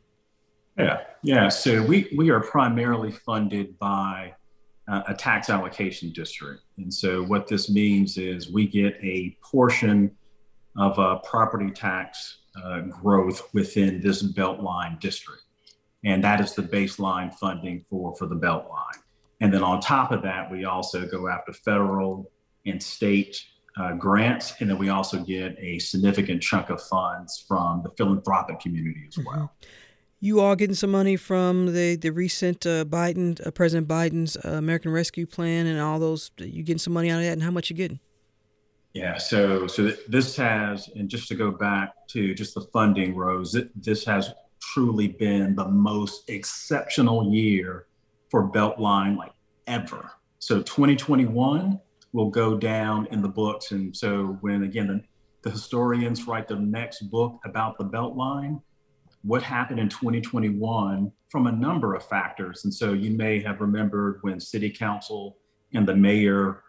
[0.77, 1.49] Yeah, yeah.
[1.49, 4.34] So we, we are primarily funded by
[4.87, 6.61] uh, a tax allocation district.
[6.77, 10.11] And so what this means is we get a portion
[10.77, 15.41] of a property tax uh, growth within this Beltline district.
[16.03, 18.99] And that is the baseline funding for, for the Beltline.
[19.41, 22.31] And then on top of that, we also go after federal
[22.65, 23.43] and state
[23.77, 28.59] uh, grants, and then we also get a significant chunk of funds from the philanthropic
[28.59, 29.35] community as well.
[29.35, 29.67] Mm-hmm.
[30.19, 34.53] You are getting some money from the the recent uh, Biden, uh, President Biden's uh,
[34.53, 36.31] American Rescue Plan, and all those.
[36.37, 37.99] You getting some money out of that, and how much you getting?
[38.93, 43.55] Yeah, so so this has, and just to go back to just the funding, Rose,
[43.75, 47.87] this has truly been the most exceptional year
[48.29, 49.33] for Beltline like
[49.67, 50.11] ever.
[50.39, 51.79] So 2021
[52.13, 55.03] will go down in the books, and so when again the,
[55.41, 58.61] the historians write the next book about the Beltline,
[59.25, 64.19] what happened in 2021 from a number of factors, and so you may have remembered
[64.21, 65.37] when City Council
[65.73, 66.63] and the mayor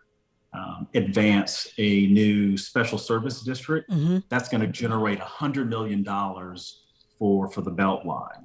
[0.56, 4.18] um, advance a new special service district, mm-hmm.
[4.28, 6.04] that's going to generate $100 million
[7.18, 8.44] for, for the Beltline.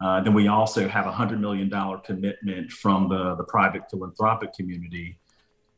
[0.00, 1.70] Uh, then we also have a $100 million
[2.04, 5.18] commitment from the, the private philanthropic community.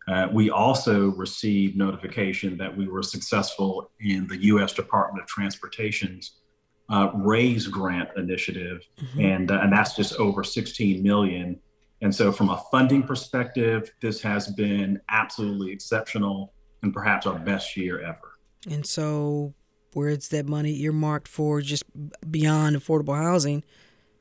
[0.07, 4.73] Uh, we also received notification that we were successful in the U.S.
[4.73, 6.42] Department of Transportation's
[6.89, 9.21] uh, RAISE grant initiative, mm-hmm.
[9.21, 11.59] and, uh, and that's just over 16 million
[12.03, 17.77] and so, from a funding perspective, this has been absolutely exceptional and perhaps our best
[17.77, 18.39] year ever.
[18.69, 19.55] And so,
[19.95, 21.85] where's that money earmarked for just
[22.29, 23.63] beyond affordable housing?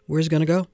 [0.05, 0.67] Where's it going to go?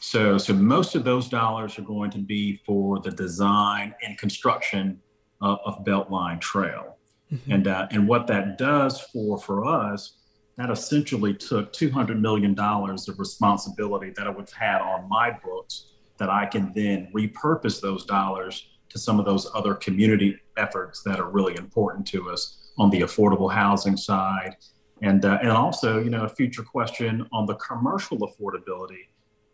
[0.00, 5.00] So, so most of those dollars are going to be for the design and construction
[5.40, 6.98] of, of Beltline Trail,
[7.32, 7.50] mm-hmm.
[7.50, 10.17] and uh, and what that does for for us
[10.58, 15.92] that essentially took $200 million of responsibility that I would have had on my books
[16.18, 21.20] that I can then repurpose those dollars to some of those other community efforts that
[21.20, 24.56] are really important to us on the affordable housing side.
[25.00, 29.06] And, uh, and also, you know, a future question on the commercial affordability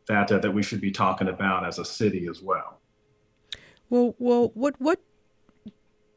[0.09, 2.81] that, uh, that we should be talking about as a city as well.
[3.91, 5.01] Well, well, what, what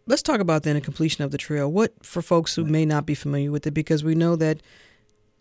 [0.08, 1.72] let's talk about then the completion of the trail.
[1.72, 4.62] What for folks who may not be familiar with it, because we know that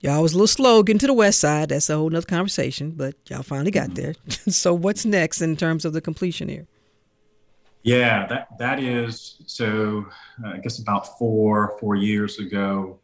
[0.01, 1.71] y'all was a little slow getting to the west side.
[1.71, 4.15] That's a whole nother conversation, but y'all finally got there.
[4.49, 6.67] so what's next in terms of the completion here?
[7.83, 10.07] Yeah, that that is so.
[10.45, 12.99] Uh, I guess about four four years ago,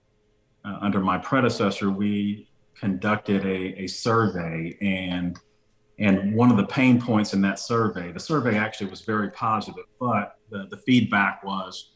[0.65, 5.39] uh, under my predecessor, we conducted a, a survey and
[5.99, 9.85] and one of the pain points in that survey, the survey actually was very positive,
[10.01, 11.93] but the, the feedback was,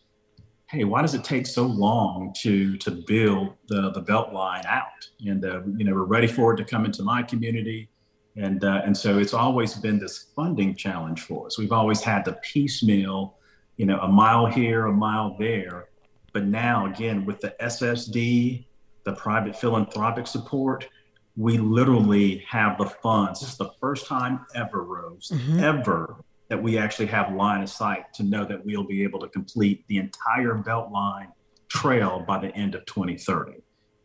[0.69, 5.09] hey, why does it take so long to to build the the belt line out?
[5.27, 7.89] And uh, you know, we're ready for it to come into my community,
[8.37, 11.59] and uh, and so it's always been this funding challenge for us.
[11.59, 13.39] We've always had to piecemeal,
[13.77, 15.89] you know, a mile here, a mile there,
[16.33, 18.67] but now again with the SSD,
[19.05, 20.89] the private philanthropic support,
[21.37, 23.40] we literally have the funds.
[23.40, 25.61] This is the first time ever, Rose, mm-hmm.
[25.61, 26.16] ever
[26.49, 29.85] that we actually have line of sight to know that we'll be able to complete
[29.88, 31.29] the entire Beltline
[31.68, 33.55] trail by the end of 2030.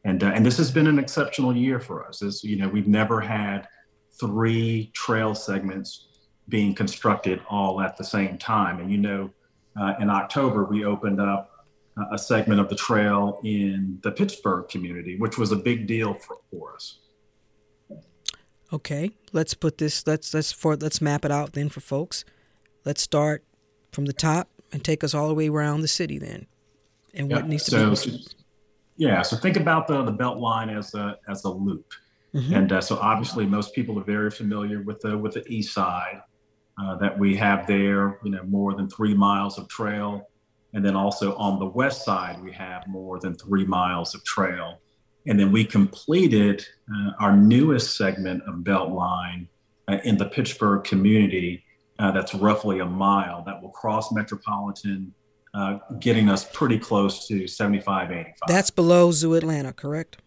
[0.03, 2.21] And, uh, and this has been an exceptional year for us.
[2.21, 3.67] As you know, we've never had
[4.19, 6.07] three trail segments
[6.49, 8.79] being constructed all at the same time.
[8.79, 9.29] And you know,
[9.79, 11.49] uh, in October, we opened up
[12.11, 16.37] a segment of the trail in the Pittsburgh community, which was a big deal for,
[16.49, 16.99] for us.
[18.73, 20.07] Okay, let's put this.
[20.07, 22.23] Let's let's for let's map it out then for folks.
[22.85, 23.43] Let's start
[23.91, 26.47] from the top and take us all the way around the city then,
[27.13, 27.95] and what needs to so, be.
[27.95, 28.17] So,
[28.95, 31.91] yeah, so think about the the belt line as a as a loop,
[32.33, 32.53] mm-hmm.
[32.53, 36.21] and uh, so obviously most people are very familiar with the with the east side
[36.81, 38.19] uh, that we have there.
[38.23, 40.29] You know, more than three miles of trail,
[40.73, 44.79] and then also on the west side we have more than three miles of trail.
[45.27, 49.47] And then we completed uh, our newest segment of Beltline
[49.87, 51.63] uh, in the Pittsburgh community.
[51.99, 55.13] Uh, that's roughly a mile that will cross Metropolitan,
[55.53, 58.33] uh, getting us pretty close to 75, 85.
[58.47, 60.17] That's below Zoo Atlanta, correct?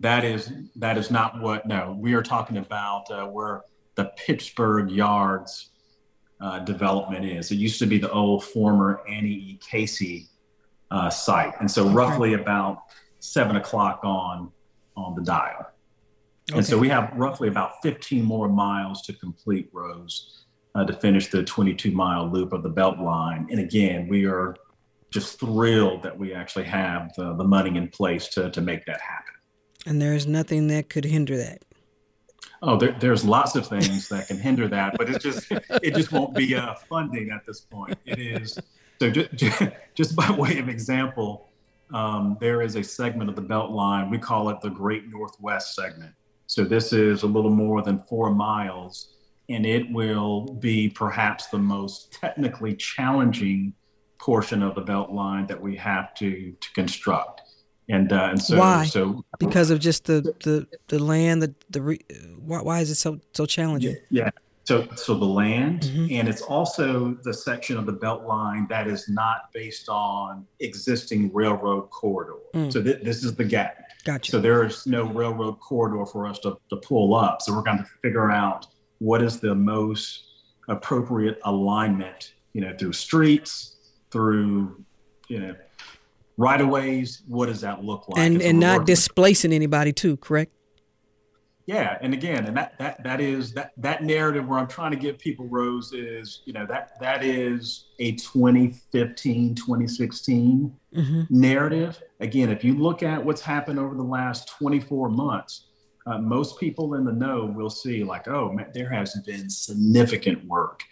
[0.00, 1.64] That is that is not what.
[1.64, 3.62] No, we are talking about uh, where
[3.94, 5.70] the Pittsburgh Yards
[6.40, 7.52] uh, development is.
[7.52, 9.60] It used to be the old former Annie E.
[9.62, 10.28] Casey
[11.10, 12.82] site, and so roughly about
[13.22, 14.50] seven o'clock on
[14.96, 15.70] on the dial.
[16.50, 16.58] Okay.
[16.58, 21.28] And so we have roughly about 15 more miles to complete Rose uh, to finish
[21.28, 23.46] the 22 mile loop of the belt line.
[23.50, 24.56] And again, we are
[25.10, 29.00] just thrilled that we actually have the, the money in place to, to make that
[29.00, 29.34] happen.
[29.86, 31.62] And there's nothing that could hinder that.
[32.60, 36.12] Oh, there, there's lots of things that can hinder that, but it just it just
[36.12, 37.98] won't be uh, funding at this point.
[38.04, 38.58] It is
[39.00, 39.62] so just,
[39.94, 41.51] just by way of example,
[41.92, 44.10] um, there is a segment of the Beltline.
[44.10, 46.14] We call it the Great Northwest segment.
[46.46, 49.14] So this is a little more than four miles,
[49.48, 53.74] and it will be perhaps the most technically challenging
[54.18, 57.42] portion of the belt line that we have to to construct.
[57.88, 58.84] And uh, and so why?
[58.84, 62.00] so because of just the the, the land, the the re,
[62.38, 63.96] why, why is it so so challenging?
[64.08, 64.30] Yeah.
[64.72, 66.12] So so the land, Mhm.
[66.18, 71.30] and it's also the section of the belt line that is not based on existing
[71.34, 72.38] railroad corridor.
[72.54, 72.72] Mm.
[72.72, 73.76] So th- this is the gap.
[74.04, 74.30] Gotcha.
[74.32, 77.42] So there is no railroad corridor for us to, to pull up.
[77.42, 78.66] So we're going to figure out
[78.98, 80.24] what is the most
[80.68, 83.76] appropriate alignment, you know, through streets,
[84.10, 84.82] through,
[85.28, 85.54] you know,
[86.38, 87.22] right of ways.
[87.28, 88.18] What does that look like?
[88.24, 90.52] and and not displacing anybody too, correct?
[91.66, 94.96] Yeah, and again, and that that that is that that narrative where I'm trying to
[94.96, 101.30] give people Rose is, you know, that that is a 2015, 2016 Mhm.
[101.30, 102.02] narrative.
[102.20, 105.68] Again, if you look at what's happened over the last 24 months,
[106.06, 110.44] uh, most people in the know will see like, oh, man, there has been significant
[110.46, 110.82] work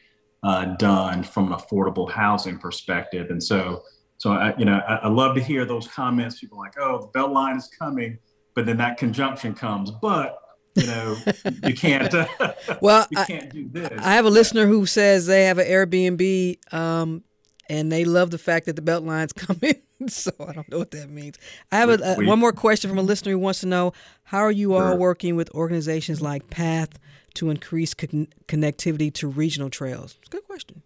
[0.43, 3.83] uh, done from an affordable housing perspective, and so,
[4.17, 6.41] so I, you know, I, I love to hear those comments.
[6.41, 8.19] People like, oh, the belt line is coming,
[8.55, 10.39] but then that conjunction comes, but
[10.75, 11.17] you know,
[11.65, 12.13] you can't.
[12.81, 13.91] Well, you I- can't do this.
[14.01, 17.25] I have a listener who says they have an Airbnb, um,
[17.69, 20.09] and they love the fact that the belt line's come in.
[20.09, 21.37] so I don't know what that means.
[21.71, 23.93] I have a, a, one more question from a listener who wants to know
[24.25, 26.99] how are you all working with organizations like PATH
[27.35, 30.17] to increase con- connectivity to regional trails?
[30.21, 30.83] It's a good question.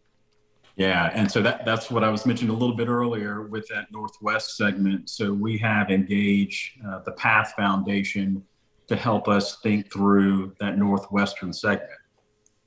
[0.77, 3.92] Yeah, and so that that's what I was mentioning a little bit earlier with that
[3.92, 5.09] Northwest segment.
[5.09, 8.42] So we have engaged uh, the Path Foundation
[8.88, 11.90] to help us think through that Northwestern segment.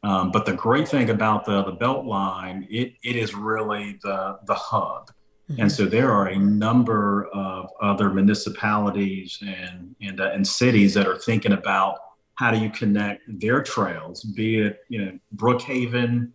[0.04, 4.56] Um, but the great thing about the the Beltline, it it is really the the
[4.56, 5.12] hub.
[5.60, 11.08] And so there are a number of other municipalities and and, uh, and cities that
[11.08, 12.00] are thinking about
[12.36, 16.32] how do you connect their trails, be it you know Brookhaven,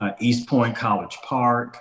[0.00, 1.78] uh, East Point College Park,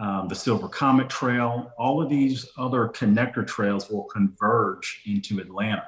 [0.00, 1.72] um, the Silver Comet Trail.
[1.78, 5.84] All of these other connector trails will converge into Atlanta,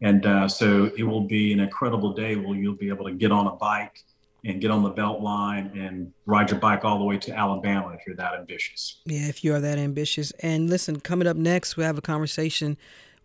[0.00, 3.32] and uh, so it will be an incredible day where you'll be able to get
[3.32, 4.04] on a bike
[4.44, 7.90] and get on the belt line and ride your bike all the way to Alabama
[7.98, 9.00] if you're that ambitious.
[9.04, 10.30] Yeah, if you are that ambitious.
[10.40, 12.76] And listen, coming up next, we have a conversation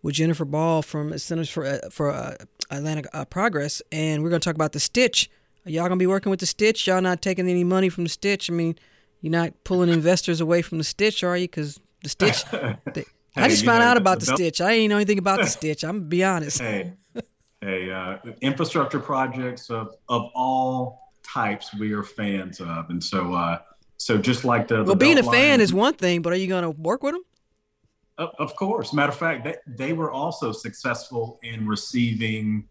[0.02, 2.34] with Jennifer Ball from Centers for uh, for uh,
[2.70, 5.30] Atlanta uh, Progress, and we're going to talk about the Stitch.
[5.66, 6.86] Are y'all going to be working with the Stitch?
[6.86, 8.50] Y'all not taking any money from the Stitch?
[8.50, 8.76] I mean,
[9.22, 11.44] you're not pulling investors away from the Stitch, are you?
[11.48, 12.44] Because the Stitch.
[12.92, 14.60] they- I just found know, out about the belt- Stitch.
[14.60, 15.84] I ain't know anything about the Stitch.
[15.84, 16.60] I'm gonna be honest.
[16.60, 16.92] Hey,
[17.60, 23.58] hey, uh, infrastructure projects of of all types we are fans of, and so uh,
[23.96, 26.46] so just like the, the well, being a fan is one thing, but are you
[26.46, 27.22] going to work with them?
[28.18, 28.92] Of, of course.
[28.92, 32.68] Matter of fact, they, they were also successful in receiving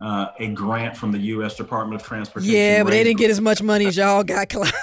[0.00, 1.56] uh, a grant from the U.S.
[1.56, 2.54] Department of Transportation.
[2.54, 4.48] Yeah, but they didn't get as much money as y'all got.
[4.48, 4.72] Clyde.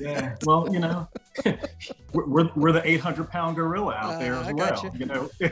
[0.00, 1.08] Yeah, well, you know,
[2.12, 4.84] we're, we're, the 800 pound gorilla out there Uh, as I well.
[4.84, 4.90] you.
[4.98, 5.30] You know,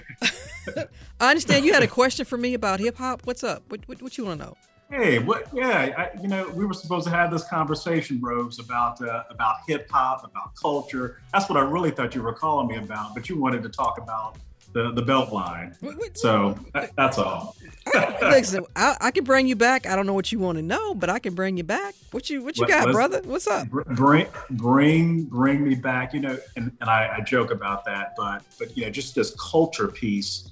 [1.20, 3.22] I understand you had a question for me about hip hop.
[3.24, 3.62] What's up?
[3.68, 4.56] What, what, what you want to know?
[4.92, 5.48] hey, what?
[5.54, 9.56] Yeah, I, you know, we were supposed to have this conversation, Rose, about uh, about
[9.66, 11.20] hip hop, about culture.
[11.32, 13.98] That's what I really thought you were calling me about, but you wanted to talk
[13.98, 14.36] about
[14.72, 15.74] the the belt line.
[16.14, 17.56] So that, that's all.
[18.22, 19.86] Listen, I, I can bring you back.
[19.86, 21.94] I don't know what you want to know, but I can bring you back.
[22.12, 23.20] What you what you Let- got, brother?
[23.24, 23.68] What's up?
[23.68, 28.42] Bring bring bring me back you know and, and I, I joke about that but
[28.58, 30.48] but you know just this culture piece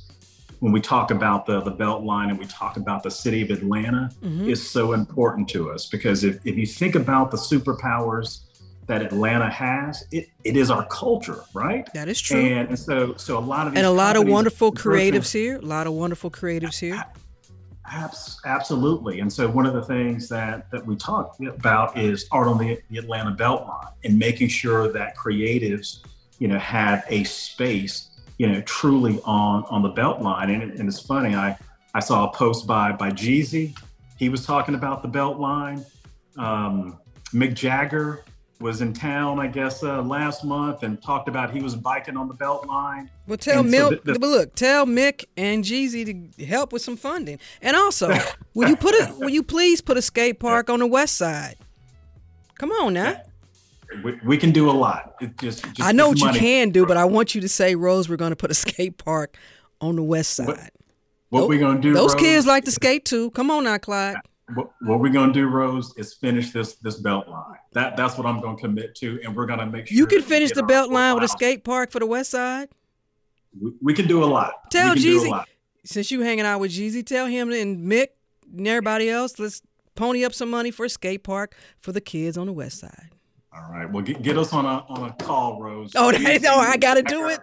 [0.61, 3.51] when we talk about the the belt line and we talk about the city of
[3.51, 4.49] atlanta Mhm.
[4.49, 8.41] is so important to us because if, if you think about the superpowers
[8.91, 12.41] that atlanta has it, it is our culture right That is true.
[12.41, 15.57] and so so a lot of And a lot of wonderful creatives here.
[15.59, 17.01] A lot of wonderful creatives here.
[18.45, 19.21] Absolutely.
[19.21, 22.79] And so one of the things that that we talk about is art on the,
[22.91, 26.01] the Atlanta Beltline and making sure that creatives,
[26.39, 30.49] you know, have a space, you know, truly on on the Beltline.
[30.53, 31.57] And, and it's funny, I
[31.95, 33.77] I saw a post by by Jeezy.
[34.19, 35.85] He was talking about the Beltline.
[36.37, 36.99] Um,
[37.33, 38.25] Mick Jagger
[38.61, 42.29] was in town, I guess, uh, last month and talked about he was biking on
[42.29, 43.09] the Beltline.
[43.27, 46.73] Well, tell And so Milk, th- th- but look, tell Mick and Jeezy to help
[46.73, 47.39] with some funding.
[47.63, 48.15] And also,
[48.55, 51.57] will you put a, will you please put a skate park on the west side?
[52.59, 53.23] Come on now.
[54.05, 55.15] we, we can do a lot.
[55.21, 57.49] It just, just I know what just you can do, but I want you to
[57.49, 59.37] say, Rose, we're going to put a skate park
[59.81, 60.71] on the west side.
[61.31, 61.93] What we gonna do?
[61.95, 62.23] Those Rose?
[62.23, 63.31] kids like to skate too.
[63.31, 64.17] Come on now, Clyde.
[64.55, 67.59] What, what we're gonna do, Rose, is finish this this belt line.
[67.73, 70.53] That that's what I'm gonna commit to, and we're gonna make sure You can finish
[70.53, 72.69] the belt line with a skate park for the west side.
[73.61, 74.71] We, we can do a lot.
[74.71, 75.49] Tell we can do a Jeezy, lot.
[75.85, 78.09] since you hanging out with Jeezy, tell him and Mick
[78.57, 79.63] and everybody else, let's
[79.95, 83.11] pony up some money for a skate park for the kids on the west side.
[83.53, 83.91] All All right.
[83.91, 85.93] Well, get, get us on a on a call, Rose.
[85.97, 87.41] Oh, no, oh, I got to do it.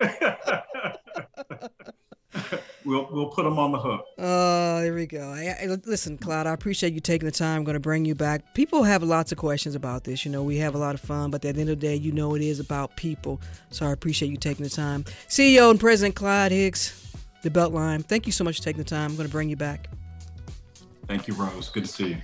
[2.84, 4.04] we'll we'll put them on the hook.
[4.18, 5.30] Oh, here we go.
[5.30, 7.58] I, I, listen, Clyde, I appreciate you taking the time.
[7.58, 8.54] I'm going to bring you back.
[8.54, 10.24] People have lots of questions about this.
[10.24, 11.94] You know, we have a lot of fun, but at the end of the day,
[11.94, 13.40] you know, it is about people.
[13.70, 15.04] So I appreciate you taking the time.
[15.28, 18.04] CEO and President Clyde Higgs, the Beltline.
[18.04, 19.10] Thank you so much for taking the time.
[19.10, 19.88] I'm going to bring you back.
[21.06, 21.68] Thank you, Rose.
[21.68, 22.16] Good to see you.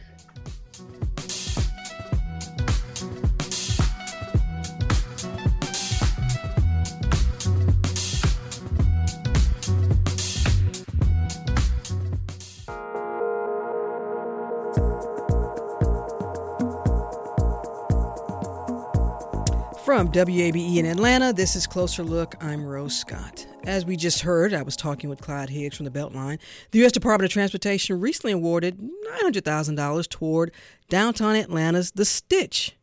[19.84, 22.36] From WABE in Atlanta, this is Closer Look.
[22.40, 23.44] I'm Rose Scott.
[23.64, 26.38] As we just heard, I was talking with Clyde Higgs from the Beltline.
[26.70, 26.92] The U.S.
[26.92, 28.78] Department of Transportation recently awarded
[29.24, 30.52] $900,000 toward
[30.88, 32.76] downtown Atlanta's The Stitch.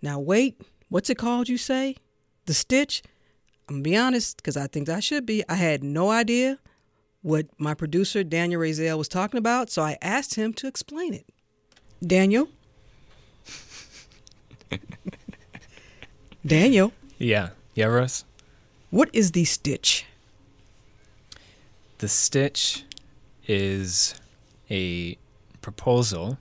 [0.00, 1.96] Now, wait, what's it called, you say?
[2.44, 3.02] The Stitch?
[3.68, 5.42] I'm going to be honest, because I think I should be.
[5.48, 6.60] I had no idea
[7.22, 11.26] what my producer, Daniel Razel, was talking about, so I asked him to explain it.
[12.06, 12.48] Daniel?
[16.46, 16.92] Daniel.
[17.18, 17.50] Yeah.
[17.74, 18.24] Yeah, Rose?
[18.90, 20.06] What is the stitch?
[21.98, 22.84] The stitch
[23.46, 24.14] is
[24.70, 25.18] a
[25.60, 26.38] proposal,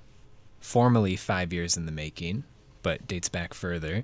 [0.60, 2.44] formally five years in the making,
[2.84, 4.04] but dates back further,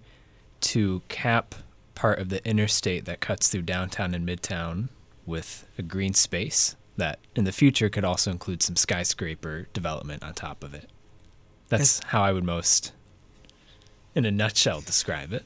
[0.62, 1.56] to cap
[1.94, 4.90] part of the interstate that cuts through downtown and midtown
[5.26, 10.34] with a green space that in the future could also include some skyscraper development on
[10.34, 10.90] top of it.
[11.70, 12.92] That's how I would most,
[14.16, 15.46] in a nutshell, describe it.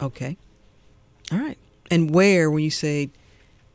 [0.00, 0.36] Okay.
[1.32, 1.58] All right.
[1.90, 3.10] And where, when you say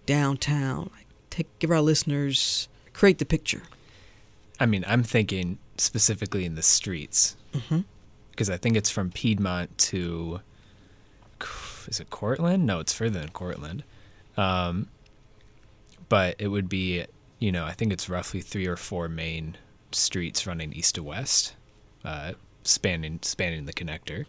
[0.06, 3.64] downtown, like take give our listeners create the picture.
[4.60, 7.86] I mean, I'm thinking specifically in the streets Mhm.
[8.32, 10.42] because I think it's from Piedmont to
[11.88, 12.66] is it Courtland?
[12.68, 13.84] No, it's further than Courtland.
[14.38, 14.88] Um,
[16.10, 17.06] but it would be,
[17.40, 19.58] you know, I think it's roughly three or four main
[19.92, 21.54] streets running east to west,
[22.06, 24.26] uh, spanning spanning the connector.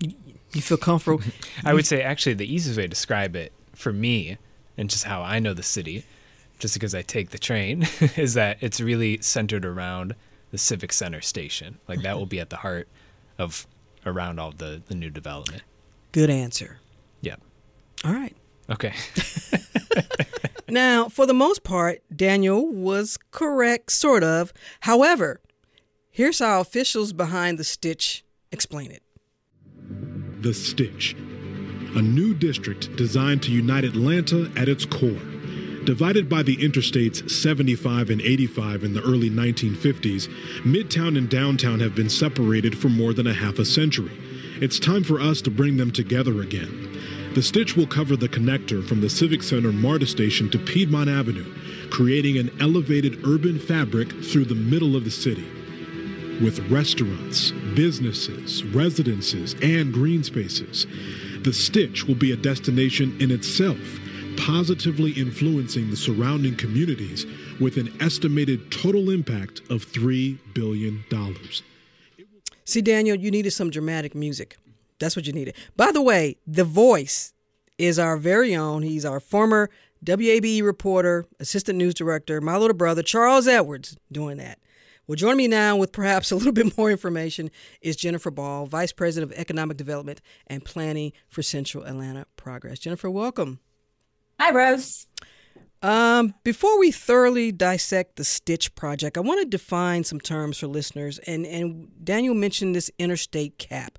[0.00, 1.22] You feel comfortable?
[1.64, 4.38] I would say actually the easiest way to describe it for me
[4.76, 6.04] and just how I know the city,
[6.58, 7.86] just because I take the train,
[8.16, 10.14] is that it's really centered around
[10.50, 11.78] the Civic Center station.
[11.88, 12.88] Like that will be at the heart
[13.38, 13.66] of
[14.04, 15.62] around all the, the new development.
[16.12, 16.78] Good answer.
[17.20, 17.36] Yeah.
[18.04, 18.36] All right.
[18.70, 18.94] Okay.
[20.68, 24.52] Now, for the most part, Daniel was correct, sort of.
[24.80, 25.40] However,
[26.10, 29.02] here's how officials behind the stitch explain it.
[30.38, 31.14] The Stitch,
[31.94, 35.22] a new district designed to unite Atlanta at its core.
[35.84, 40.28] Divided by the interstates 75 and 85 in the early 1950s,
[40.62, 44.12] Midtown and Downtown have been separated for more than a half a century.
[44.60, 47.00] It's time for us to bring them together again.
[47.34, 51.50] The Stitch will cover the connector from the Civic Center MARTA station to Piedmont Avenue,
[51.88, 55.46] creating an elevated urban fabric through the middle of the city.
[56.42, 60.86] With restaurants, businesses, residences, and green spaces,
[61.40, 63.78] the Stitch will be a destination in itself,
[64.36, 67.24] positively influencing the surrounding communities
[67.58, 71.02] with an estimated total impact of $3 billion.
[72.66, 74.58] See, Daniel, you needed some dramatic music.
[74.98, 75.54] That's what you needed.
[75.74, 77.32] By the way, the voice
[77.78, 78.82] is our very own.
[78.82, 79.70] He's our former
[80.04, 84.58] WABE reporter, assistant news director, my little brother, Charles Edwards, doing that.
[85.08, 88.90] Well, joining me now with perhaps a little bit more information is Jennifer Ball, Vice
[88.90, 92.80] President of Economic Development and Planning for Central Atlanta Progress.
[92.80, 93.60] Jennifer, welcome.
[94.40, 95.06] Hi, Rose.
[95.80, 100.66] Um, before we thoroughly dissect the Stitch project, I want to define some terms for
[100.66, 101.20] listeners.
[101.20, 103.98] And and Daniel mentioned this interstate cap.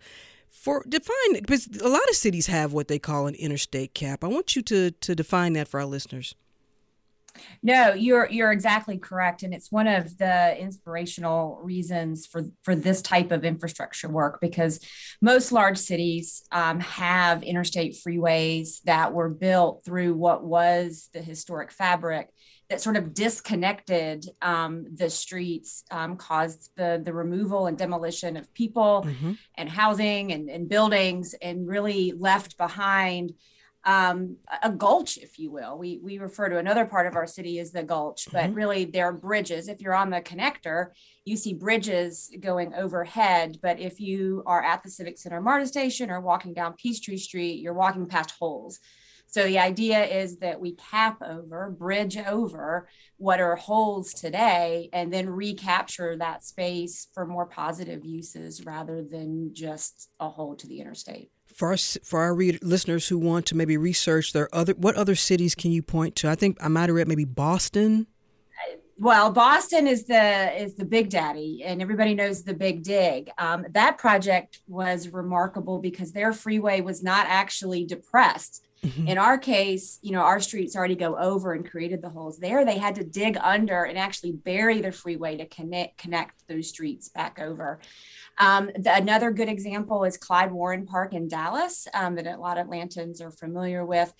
[0.50, 4.26] For define because a lot of cities have what they call an interstate cap.
[4.26, 6.36] I want you to to define that for our listeners.
[7.64, 13.02] No, you're you're exactly correct, and it's one of the inspirational reasons for for this
[13.02, 14.80] type of infrastructure work because
[15.22, 21.72] most large cities um, have interstate freeways that were built through what was the historic
[21.72, 22.30] fabric
[22.70, 28.54] that sort of disconnected um, the streets, um, caused the the removal and demolition of
[28.54, 29.08] people
[29.56, 33.34] and housing and, and buildings, and really left behind
[33.88, 35.78] um, a gulch, if you will.
[35.78, 38.56] We we refer to another part of our city as the gulch, but Mhm.
[38.56, 39.70] really they're bridges.
[39.70, 40.92] If you're on the connector,
[41.24, 43.60] you see bridges going overhead.
[43.62, 47.62] But if you are at the Civic Center MARTA station or walking down Peachtree Street,
[47.62, 48.80] you're walking past holes.
[49.30, 55.14] So the idea is that we cap over, bridge over what are holes today, and
[55.14, 60.80] then recapture that space for more positive uses rather than just a hole to the
[60.80, 61.32] interstate.
[61.58, 65.16] For our, for our read, listeners who want to maybe research their other, what other
[65.16, 66.30] cities can you point to?
[66.30, 68.06] I think I might have read maybe Boston
[69.00, 73.30] well, Boston is the is the big daddy, and everybody knows the Big Dig.
[73.38, 78.66] Um, that project was remarkable because their freeway was not actually depressed.
[78.84, 79.08] Mm-hmm.
[79.08, 82.40] In our case, you know, our streets already go over and created the holes.
[82.40, 86.70] There, they had to dig under and actually bury the freeway to connect connect those
[86.70, 87.80] streets back over.
[88.40, 92.58] Um, the, another good example is Clyde Warren Park in Dallas um, that a lot
[92.58, 94.14] of Atlantans are familiar with.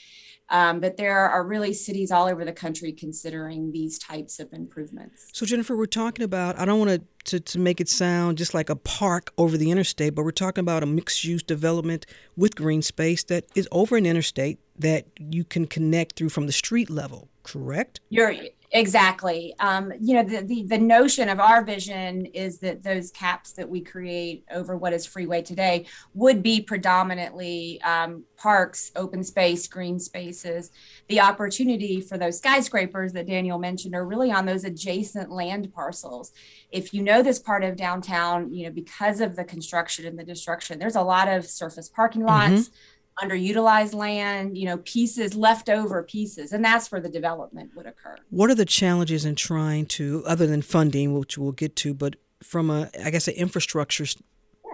[0.50, 5.28] Um, but there are really cities all over the country considering these types of improvements.
[5.34, 8.70] So, Jennifer, we're talking about, I don't want to, to make it sound just like
[8.70, 12.06] a park over the interstate, but we're talking about a mixed use development
[12.38, 16.54] with green space that is over an interstate that you can connect through from the
[16.54, 18.00] street level, correct?
[18.10, 18.34] You're
[18.72, 19.56] Exactly.
[19.60, 23.70] Um, you know, the, the, the notion of our vision is that those caps that
[23.70, 30.00] we create over what is freeway today would be predominantly um, parks, open space, green
[30.00, 30.72] spaces.
[31.08, 36.34] The opportunity for those skyscrapers that Daniel mentioned are really on those adjacent land parcels.
[36.70, 40.26] If you know this part of downtown, you know, because of the construction and the
[40.26, 42.52] destruction, there's a lot of surface parking lots.
[42.52, 42.74] Mm-hmm
[43.22, 48.16] underutilized land, you know, pieces, leftover pieces, and that's where the development would occur.
[48.30, 52.16] What are the challenges in trying to, other than funding, which we'll get to, but
[52.44, 54.06] from a, I guess, an infrastructure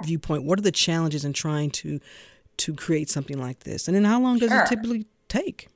[0.03, 1.99] viewpoint, what are the challenges in trying to
[2.55, 4.61] to create something like this, and then how long does sure.
[4.61, 5.69] it typically take?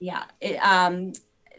[0.00, 1.12] Yeah, it, um,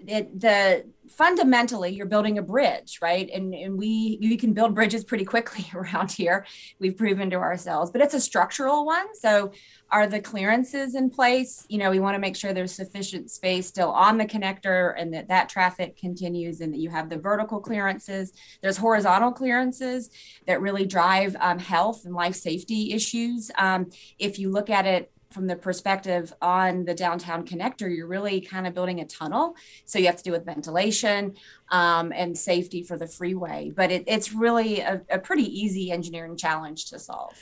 [0.06, 3.30] it, the fundamentally you're building a bridge right?
[3.34, 6.46] And, and we we can build bridges pretty quickly around here.
[6.80, 9.08] We've proven to ourselves but it's a structural one.
[9.16, 9.52] So
[9.90, 11.66] are the clearances in place?
[11.70, 15.14] You know we want to make sure there's sufficient space still on the connector and
[15.14, 18.34] that that traffic continues and that you have the vertical clearances.
[18.62, 20.10] There's horizontal clearances
[20.46, 23.50] that really drive um, health and life safety issues.
[23.58, 23.90] Um,
[24.20, 28.66] if you look at it from the perspective on the downtown connector, you're really kind
[28.66, 29.56] of building a tunnel.
[29.86, 31.36] So you have to do with ventilation
[31.70, 33.72] um, and safety for the freeway.
[33.74, 37.36] But it, it's really a, a pretty easy engineering challenge to solve.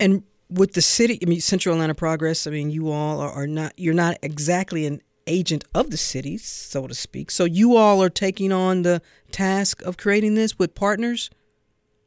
[0.00, 3.46] And with the city, I mean, Central Atlanta Progress, I mean, you all are, are
[3.46, 7.30] not, you're not exactly an agent of the city, so to speak.
[7.30, 11.28] So you all are taking on the task of creating this with partners?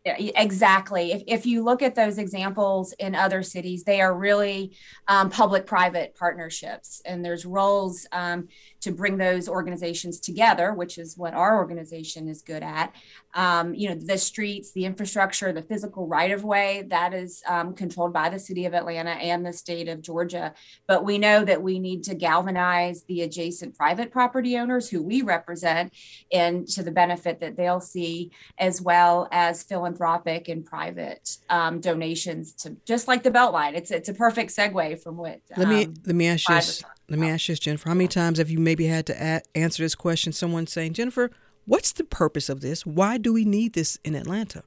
[0.06, 1.12] Exactly.
[1.14, 4.76] If, if you look at those examples in other cities, they are really
[5.08, 8.48] um, public private partnerships, and there's roles um,
[8.86, 12.94] to bring those organizations together, which is what our organization is good at.
[13.34, 17.74] Um, you know, the streets, the infrastructure, the physical right of way that is um,
[17.74, 20.54] controlled by the city of Atlanta and the state of Georgia.
[20.88, 25.24] But we know that we need to galvanize the adjacent private property owners who we
[25.24, 25.92] represent
[26.32, 28.30] and to the benefit that they'll see,
[28.60, 33.74] as well as philanthropic and private um, donations to just like the Beltline.
[33.74, 35.42] It's it's a perfect segue from what.
[35.58, 36.88] Let me um, let me ask you.
[37.10, 37.90] Let me ask you this, Jennifer.
[37.90, 40.34] How many times have you maybe had to a- answer this question?
[40.34, 41.30] Someone saying, Jennifer,
[41.66, 42.86] what's the purpose of this?
[42.86, 44.64] Why do we need this in Atlanta?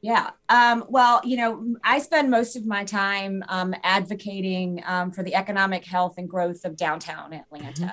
[0.00, 0.30] Yeah.
[0.48, 5.34] Um, well, you know, I spend most of my time um, advocating um, for the
[5.34, 7.70] economic health and growth of downtown Atlanta.
[7.70, 7.88] Mm-hmm.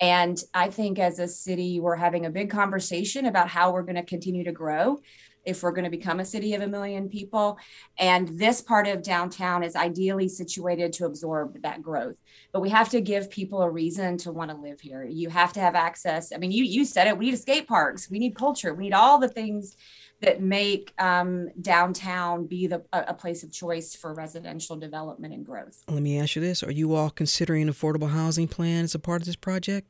[0.00, 3.96] And I think as a city, we're having a big conversation about how we're going
[3.96, 4.98] to continue to grow
[5.44, 7.58] if we're going to become a city of a million people.
[7.98, 12.16] And this part of downtown is ideally situated to absorb that growth.
[12.52, 15.04] But we have to give people a reason to want to live here.
[15.04, 16.32] You have to have access.
[16.32, 17.18] I mean, you, you said it.
[17.18, 19.76] We need skate parks, we need culture, we need all the things
[20.22, 25.44] that make um, downtown be the, a, a place of choice for residential development and
[25.44, 25.82] growth.
[25.88, 28.98] Let me ask you this Are you all considering an affordable housing plan as a
[28.98, 29.88] part of this project?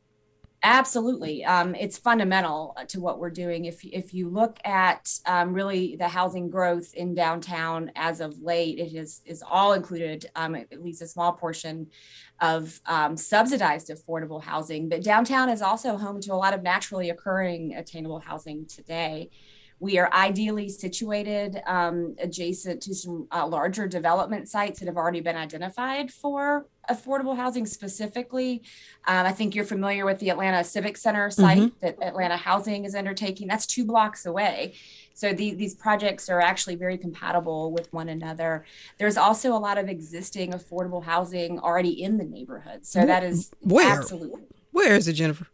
[0.65, 1.45] Absolutely.
[1.45, 3.65] Um, it's fundamental to what we're doing.
[3.65, 8.79] If, if you look at um, really the housing growth in downtown as of late,
[8.79, 11.89] it is, is all included, um, at least a small portion
[12.41, 14.89] of um, subsidized affordable housing.
[14.89, 19.31] But downtown is also home to a lot of naturally occurring attainable housing today.
[19.83, 25.21] We are ideally situated um, adjacent to some uh, larger development sites that have already
[25.21, 28.63] been identified for affordable housing specifically.
[29.09, 31.77] Um, I think you're familiar with the Atlanta Civic Center site mm-hmm.
[31.81, 33.49] that Atlanta Housing is undertaking.
[33.49, 34.75] That's two blocks away.
[35.15, 38.65] So the, these projects are actually very compatible with one another.
[38.99, 42.87] There's also a lot of existing affordable housing already in the neighborhood.
[42.87, 45.49] So that is where absolutely where is it, Jennifer?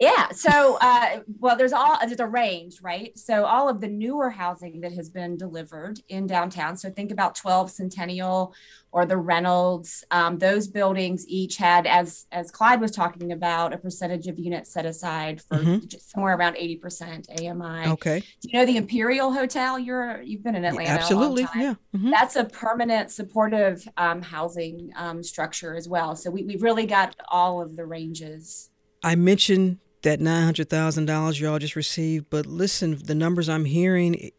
[0.00, 0.30] Yeah.
[0.30, 3.16] So, uh, well, there's all there's a range, right?
[3.18, 6.78] So, all of the newer housing that has been delivered in downtown.
[6.78, 8.54] So, think about 12 Centennial
[8.92, 10.02] or the Reynolds.
[10.10, 14.72] Um, those buildings each had, as as Clyde was talking about, a percentage of units
[14.72, 15.86] set aside for mm-hmm.
[15.98, 17.90] somewhere around 80% AMI.
[17.92, 18.20] Okay.
[18.20, 19.78] Do you know the Imperial Hotel?
[19.78, 20.92] You're you've been in Atlanta.
[20.92, 21.42] Absolutely.
[21.54, 21.74] Yeah.
[21.94, 22.10] Mm-hmm.
[22.10, 26.16] That's a permanent supportive um, housing um, structure as well.
[26.16, 28.70] So we, we've really got all of the ranges.
[29.02, 32.30] I mentioned that $900,000 y'all just received.
[32.30, 34.30] But listen, the numbers I'm hearing,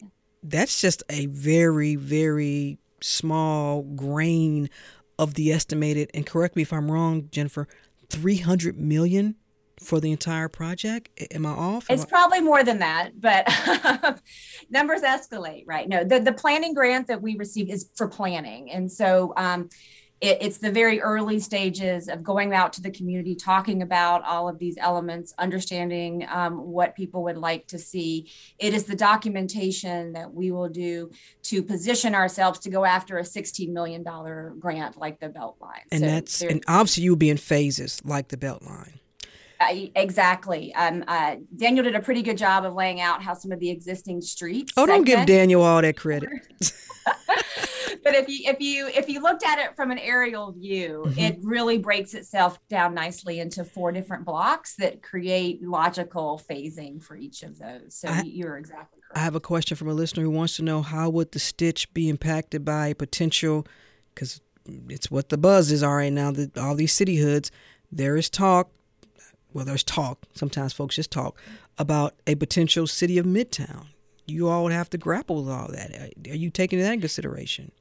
[0.43, 4.69] that's just a very, very small grain
[5.19, 7.67] of the estimated, and correct me if I'm wrong, Jennifer,
[8.09, 9.35] 300 million
[9.81, 11.09] for the entire project?
[11.31, 11.89] Am I off?
[11.89, 13.47] Am it's I- probably more than that, but
[14.69, 15.87] numbers escalate, right?
[15.89, 18.71] No, the, the planning grant that we received is for planning.
[18.71, 19.69] And so um,
[20.21, 24.47] it, it's the very early stages of going out to the community, talking about all
[24.47, 28.31] of these elements, understanding um, what people would like to see.
[28.59, 31.11] It is the documentation that we will do
[31.43, 34.03] to position ourselves to go after a $16 million
[34.59, 35.83] grant like the Beltline.
[35.91, 39.00] And so that's, and obviously you'll be in phases like the Beltline.
[39.95, 40.73] Exactly.
[40.75, 43.69] Um, uh, Daniel did a pretty good job of laying out how some of the
[43.69, 44.73] existing streets.
[44.77, 46.29] Oh, don't give Daniel all that credit.
[48.03, 51.19] but if you if you if you looked at it from an aerial view, mm-hmm.
[51.19, 57.15] it really breaks itself down nicely into four different blocks that create logical phasing for
[57.15, 57.95] each of those.
[57.95, 59.17] So I, you're exactly correct.
[59.17, 61.93] I have a question from a listener who wants to know how would the stitch
[61.93, 63.65] be impacted by potential
[64.13, 64.41] because
[64.89, 67.51] it's what the buzz is all right now that all these city hoods
[67.91, 68.69] there is talk
[69.53, 71.39] well there's talk sometimes folks just talk
[71.77, 73.87] about a potential city of midtown
[74.27, 77.71] you all would have to grapple with all that are you taking that in consideration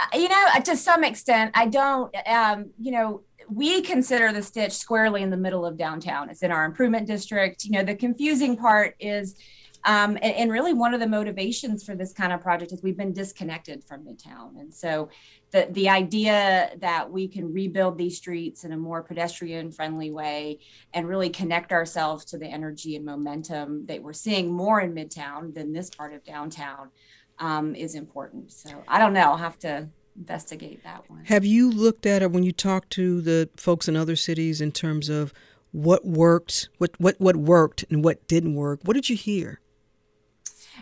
[0.00, 2.14] uh, you know, uh, to some extent, I don't.
[2.26, 6.30] Um, you know, we consider the Stitch squarely in the middle of downtown.
[6.30, 7.64] It's in our improvement district.
[7.64, 9.36] You know, the confusing part is,
[9.84, 12.96] um, and, and, really one of the motivations for this kind of project is we've
[12.96, 15.10] been disconnected from Midtown, and so
[15.54, 20.58] the the idea that we can rebuild these streets in a more pedestrian friendly way
[20.92, 25.54] and really connect ourselves to the energy and momentum that we're seeing more in Midtown
[25.54, 26.90] than this part of downtown
[27.38, 28.50] um, is important.
[28.50, 29.20] So I don't know.
[29.20, 31.24] I'll have to investigate that one.
[31.26, 34.72] Have you looked at it when you talk to the folks in other cities in
[34.72, 35.32] terms of
[35.70, 38.80] what worked, what what what worked, and what didn't work?
[38.82, 39.60] What did you hear?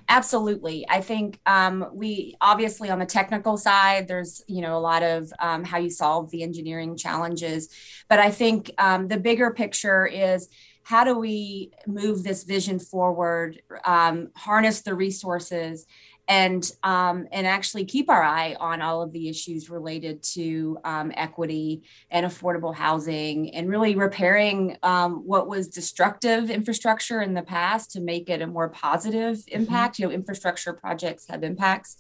[0.09, 0.87] Absolutely.
[0.89, 5.33] I think um, we obviously on the technical side, there's you know a lot of
[5.39, 7.69] um, how you solve the engineering challenges,
[8.09, 10.49] but I think um, the bigger picture is
[10.85, 15.87] how do we move this vision forward, um, harness the resources,
[16.29, 21.13] and um, and actually keep our eye on all of the issues related to um,
[21.17, 27.91] equity and affordable housing and really repairing um, what was destructive infrastructure in the past
[27.93, 29.63] to make it a more positive mm-hmm.
[29.63, 30.03] impact mm-hmm.
[30.03, 31.97] you know infrastructure projects have impacts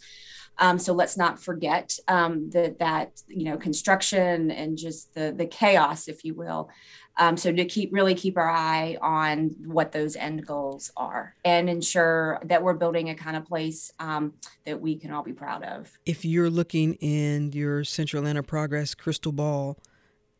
[0.58, 5.46] um, so let's not forget um, that that you know construction and just the the
[5.46, 6.70] chaos, if you will,
[7.18, 11.68] um, so to keep really keep our eye on what those end goals are and
[11.68, 14.32] ensure that we're building a kind of place um,
[14.64, 15.90] that we can all be proud of.
[16.06, 19.78] If you're looking in your Central Atlanta Progress crystal ball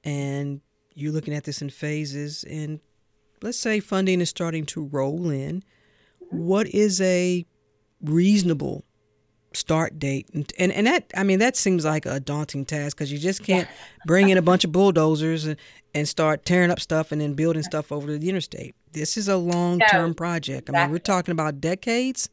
[0.03, 0.61] and
[0.95, 2.81] you're looking at this in phases and
[3.43, 5.63] let's say funding is starting to roll in,
[6.23, 6.39] mm-hmm.
[6.39, 7.45] what is a
[8.03, 8.85] reasonable
[9.57, 10.29] start date.
[10.33, 13.43] And, and and that i mean that seems like a daunting task because you just
[13.43, 13.69] can't
[14.07, 15.57] bring in a bunch of bulldozers and,
[15.95, 18.75] and start tearing up stuff and then building stuff over the interstate.
[18.93, 20.71] This is a long-term no, project.
[20.73, 22.29] I mean we're talking about decades.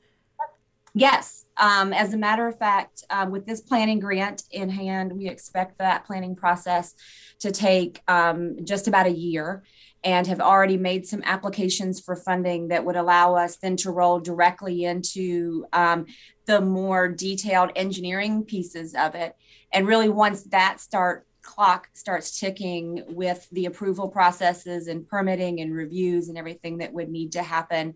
[0.94, 5.28] Yes um, as a matter of fact um, with this planning grant in hand we
[5.28, 6.96] expect that planning process
[7.40, 9.64] to take um, just about a year
[10.04, 14.20] and have already made some applications for funding that would allow us then to roll
[14.20, 16.06] directly into um,
[16.46, 19.36] the more detailed engineering pieces of it.
[19.72, 25.74] And really, once that start clock starts ticking with the approval processes and permitting and
[25.74, 27.94] reviews and everything that would need to happen,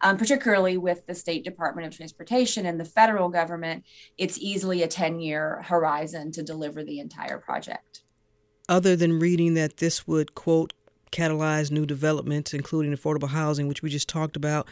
[0.00, 3.84] um, particularly with the State Department of Transportation and the federal government,
[4.18, 8.02] it's easily a 10 year horizon to deliver the entire project.
[8.68, 10.72] Other than reading that this would, quote,
[11.16, 14.66] catalyze new developments, including affordable housing, which we just talked about.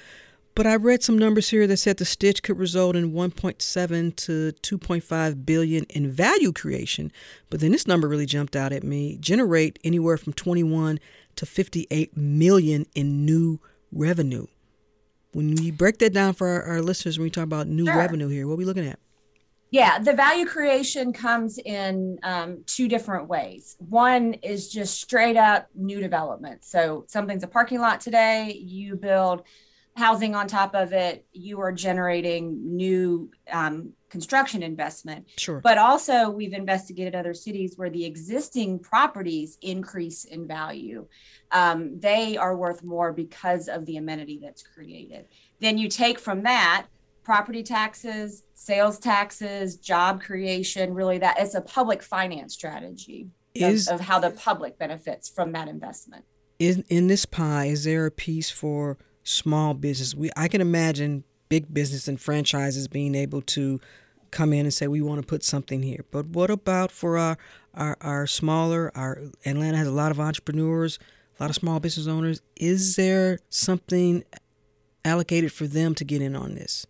[0.54, 4.52] But I read some numbers here that said the stitch could result in 1.7 to
[4.78, 7.10] 2.5 billion in value creation.
[7.50, 9.16] But then this number really jumped out at me.
[9.18, 11.00] Generate anywhere from 21
[11.36, 13.58] to 58 million in new
[13.90, 14.46] revenue.
[15.32, 17.96] When we break that down for our, our listeners, when we talk about new sure.
[17.96, 19.00] revenue here, what are we looking at?
[19.70, 23.76] Yeah, the value creation comes in um, two different ways.
[23.78, 26.64] One is just straight up new development.
[26.64, 29.42] So something's a parking lot today, you build
[29.96, 35.26] housing on top of it, you are generating new um, construction investment.
[35.38, 35.60] Sure.
[35.60, 41.06] But also, we've investigated other cities where the existing properties increase in value.
[41.50, 45.26] Um, they are worth more because of the amenity that's created.
[45.60, 46.86] Then you take from that
[47.24, 54.00] property taxes, sales taxes, job creation, really that it's a public finance strategy is, of,
[54.00, 56.24] of how the public benefits from that investment.
[56.58, 60.14] In in this pie, is there a piece for small business.
[60.14, 63.80] We I can imagine big business and franchises being able to
[64.30, 66.04] come in and say we want to put something here.
[66.10, 67.38] But what about for our
[67.74, 70.98] our, our smaller our Atlanta has a lot of entrepreneurs,
[71.38, 72.40] a lot of small business owners.
[72.56, 74.24] Is there something
[75.04, 76.86] allocated for them to get in on this?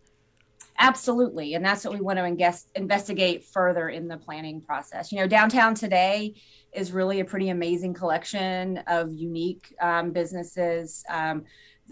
[0.78, 1.54] Absolutely.
[1.54, 5.12] And that's what we want to invest, investigate further in the planning process.
[5.12, 6.34] You know, downtown today
[6.72, 11.04] is really a pretty amazing collection of unique um, businesses.
[11.08, 11.44] Um,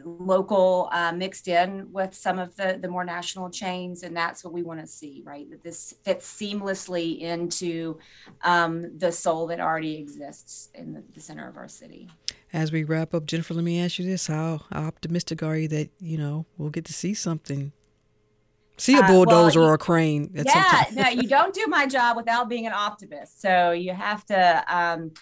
[0.02, 4.52] local uh, mixed in with some of the the more national chains and that's what
[4.52, 7.98] we want to see right that this fits seamlessly into
[8.42, 12.08] um, the soul that already exists in the, the, center of our city
[12.54, 15.68] as we wrap up jennifer let me ask you this how, how optimistic are you
[15.68, 17.70] that you know we'll get to see something
[18.82, 22.16] see a bulldozer uh, well, or a crane yeah no you don't do my job
[22.16, 23.40] without being an optimist.
[23.40, 25.12] So you have to um,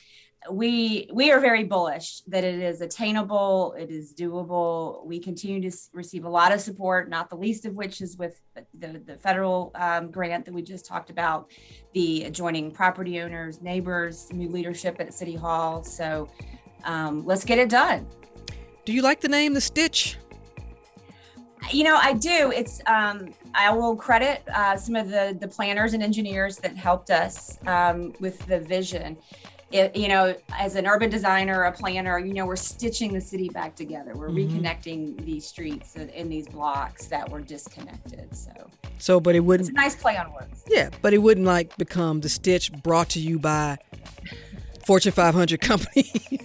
[0.50, 5.04] we we are very bullish that it is attainable it is doable.
[5.04, 8.40] We continue to receive a lot of support not the least of which is with
[8.78, 11.50] the, the federal um, grant that we just talked about
[11.92, 15.84] the adjoining property owners neighbors new leadership at city hall.
[15.84, 16.30] So
[16.84, 18.06] um, let's get it done.
[18.86, 20.16] Do you like the name the stitch
[21.70, 25.92] you know i do it's um, i will credit uh, some of the the planners
[25.92, 29.16] and engineers that helped us um, with the vision
[29.72, 33.48] it, you know, as an urban designer, a planner, you know, we're stitching the city
[33.48, 34.14] back together.
[34.14, 34.58] We're mm-hmm.
[34.58, 38.34] reconnecting these streets in these blocks that were disconnected.
[38.34, 38.50] So,
[38.98, 39.68] so, but it wouldn't.
[39.68, 40.64] It's a nice play on words.
[40.66, 43.78] Yeah, but it wouldn't like become the stitch brought to you by
[44.84, 46.10] Fortune 500 company.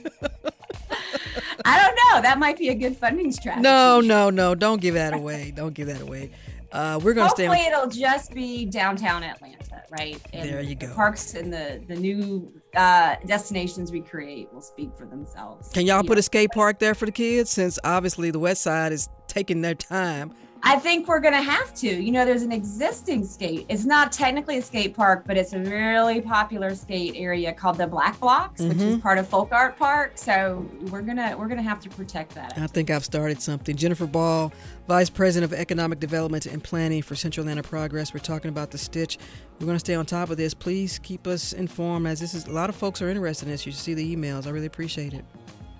[1.65, 2.21] I don't know.
[2.21, 3.63] That might be a good funding strategy.
[3.63, 4.55] No, no, no.
[4.55, 5.51] Don't give that away.
[5.55, 6.31] Don't give that away.
[6.71, 7.45] Uh, we're going to stay.
[7.45, 10.21] Hopefully, it'll just be downtown Atlanta, right?
[10.33, 10.87] And there you go.
[10.87, 15.69] The parks and the the new uh, destinations we create will speak for themselves.
[15.69, 17.49] Can y'all put a skate park there for the kids?
[17.49, 20.33] Since obviously the West Side is taking their time
[20.67, 21.87] I think we're going to have to.
[21.87, 23.67] You know, there's an existing skate.
[23.69, 27.85] It's not technically a skate park, but it's a really popular skate area called the
[27.85, 28.69] Black Blocks, mm-hmm.
[28.69, 29.01] which is mm-hmm.
[29.01, 30.13] part of Folk Art Park.
[30.15, 32.57] So we're gonna we're gonna have to protect that.
[32.57, 33.75] I think I've started something.
[33.75, 34.51] Jennifer Ball,
[34.87, 38.11] Vice President of Economic Development and Planning for Central Atlanta Progress.
[38.11, 39.19] We're talking about the Stitch.
[39.59, 40.55] We're going to stay on top of this.
[40.55, 43.67] Please keep us informed, as this is a lot of folks are interested in this.
[43.67, 44.47] You should see the emails.
[44.47, 45.23] I really appreciate it.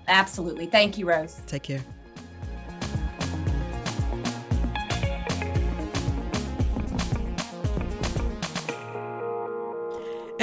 [0.06, 0.66] Absolutely.
[0.66, 1.40] Thank you, Rose.
[1.46, 1.84] Take care.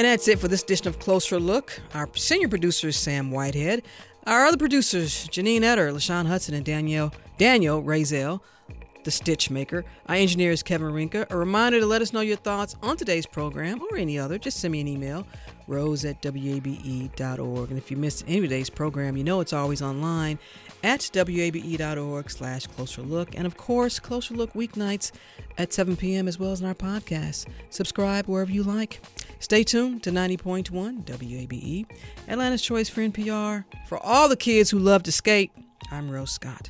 [0.04, 1.80] And that's it for this edition of Closer Look.
[1.93, 3.84] Our senior producer is Sam Whitehead.
[4.28, 8.41] Our other producers, Janine Etter, LaShawn Hudson, and Danielle Daniel Razel,
[9.04, 9.86] the Stitch Maker.
[10.08, 11.28] Our engineer is Kevin Rinka.
[11.30, 14.38] A reminder to let us know your thoughts on today's program or any other.
[14.38, 15.26] Just send me an email,
[15.68, 17.70] rose at wabe.org.
[17.70, 20.39] And if you missed any of today's program, you know it's always online
[20.84, 23.36] at wabe.org slash closer look.
[23.36, 25.12] And of course, Closer Look weeknights
[25.58, 26.28] at 7 p.m.
[26.28, 27.47] as well as in our podcast.
[27.70, 29.01] Subscribe wherever you like.
[29.39, 30.70] Stay tuned to 90.1
[31.06, 31.86] WABE,
[32.28, 33.66] Atlanta's Choice for NPR.
[33.88, 35.51] For all the kids who love to skate,
[35.91, 36.70] I'm Rose Scott.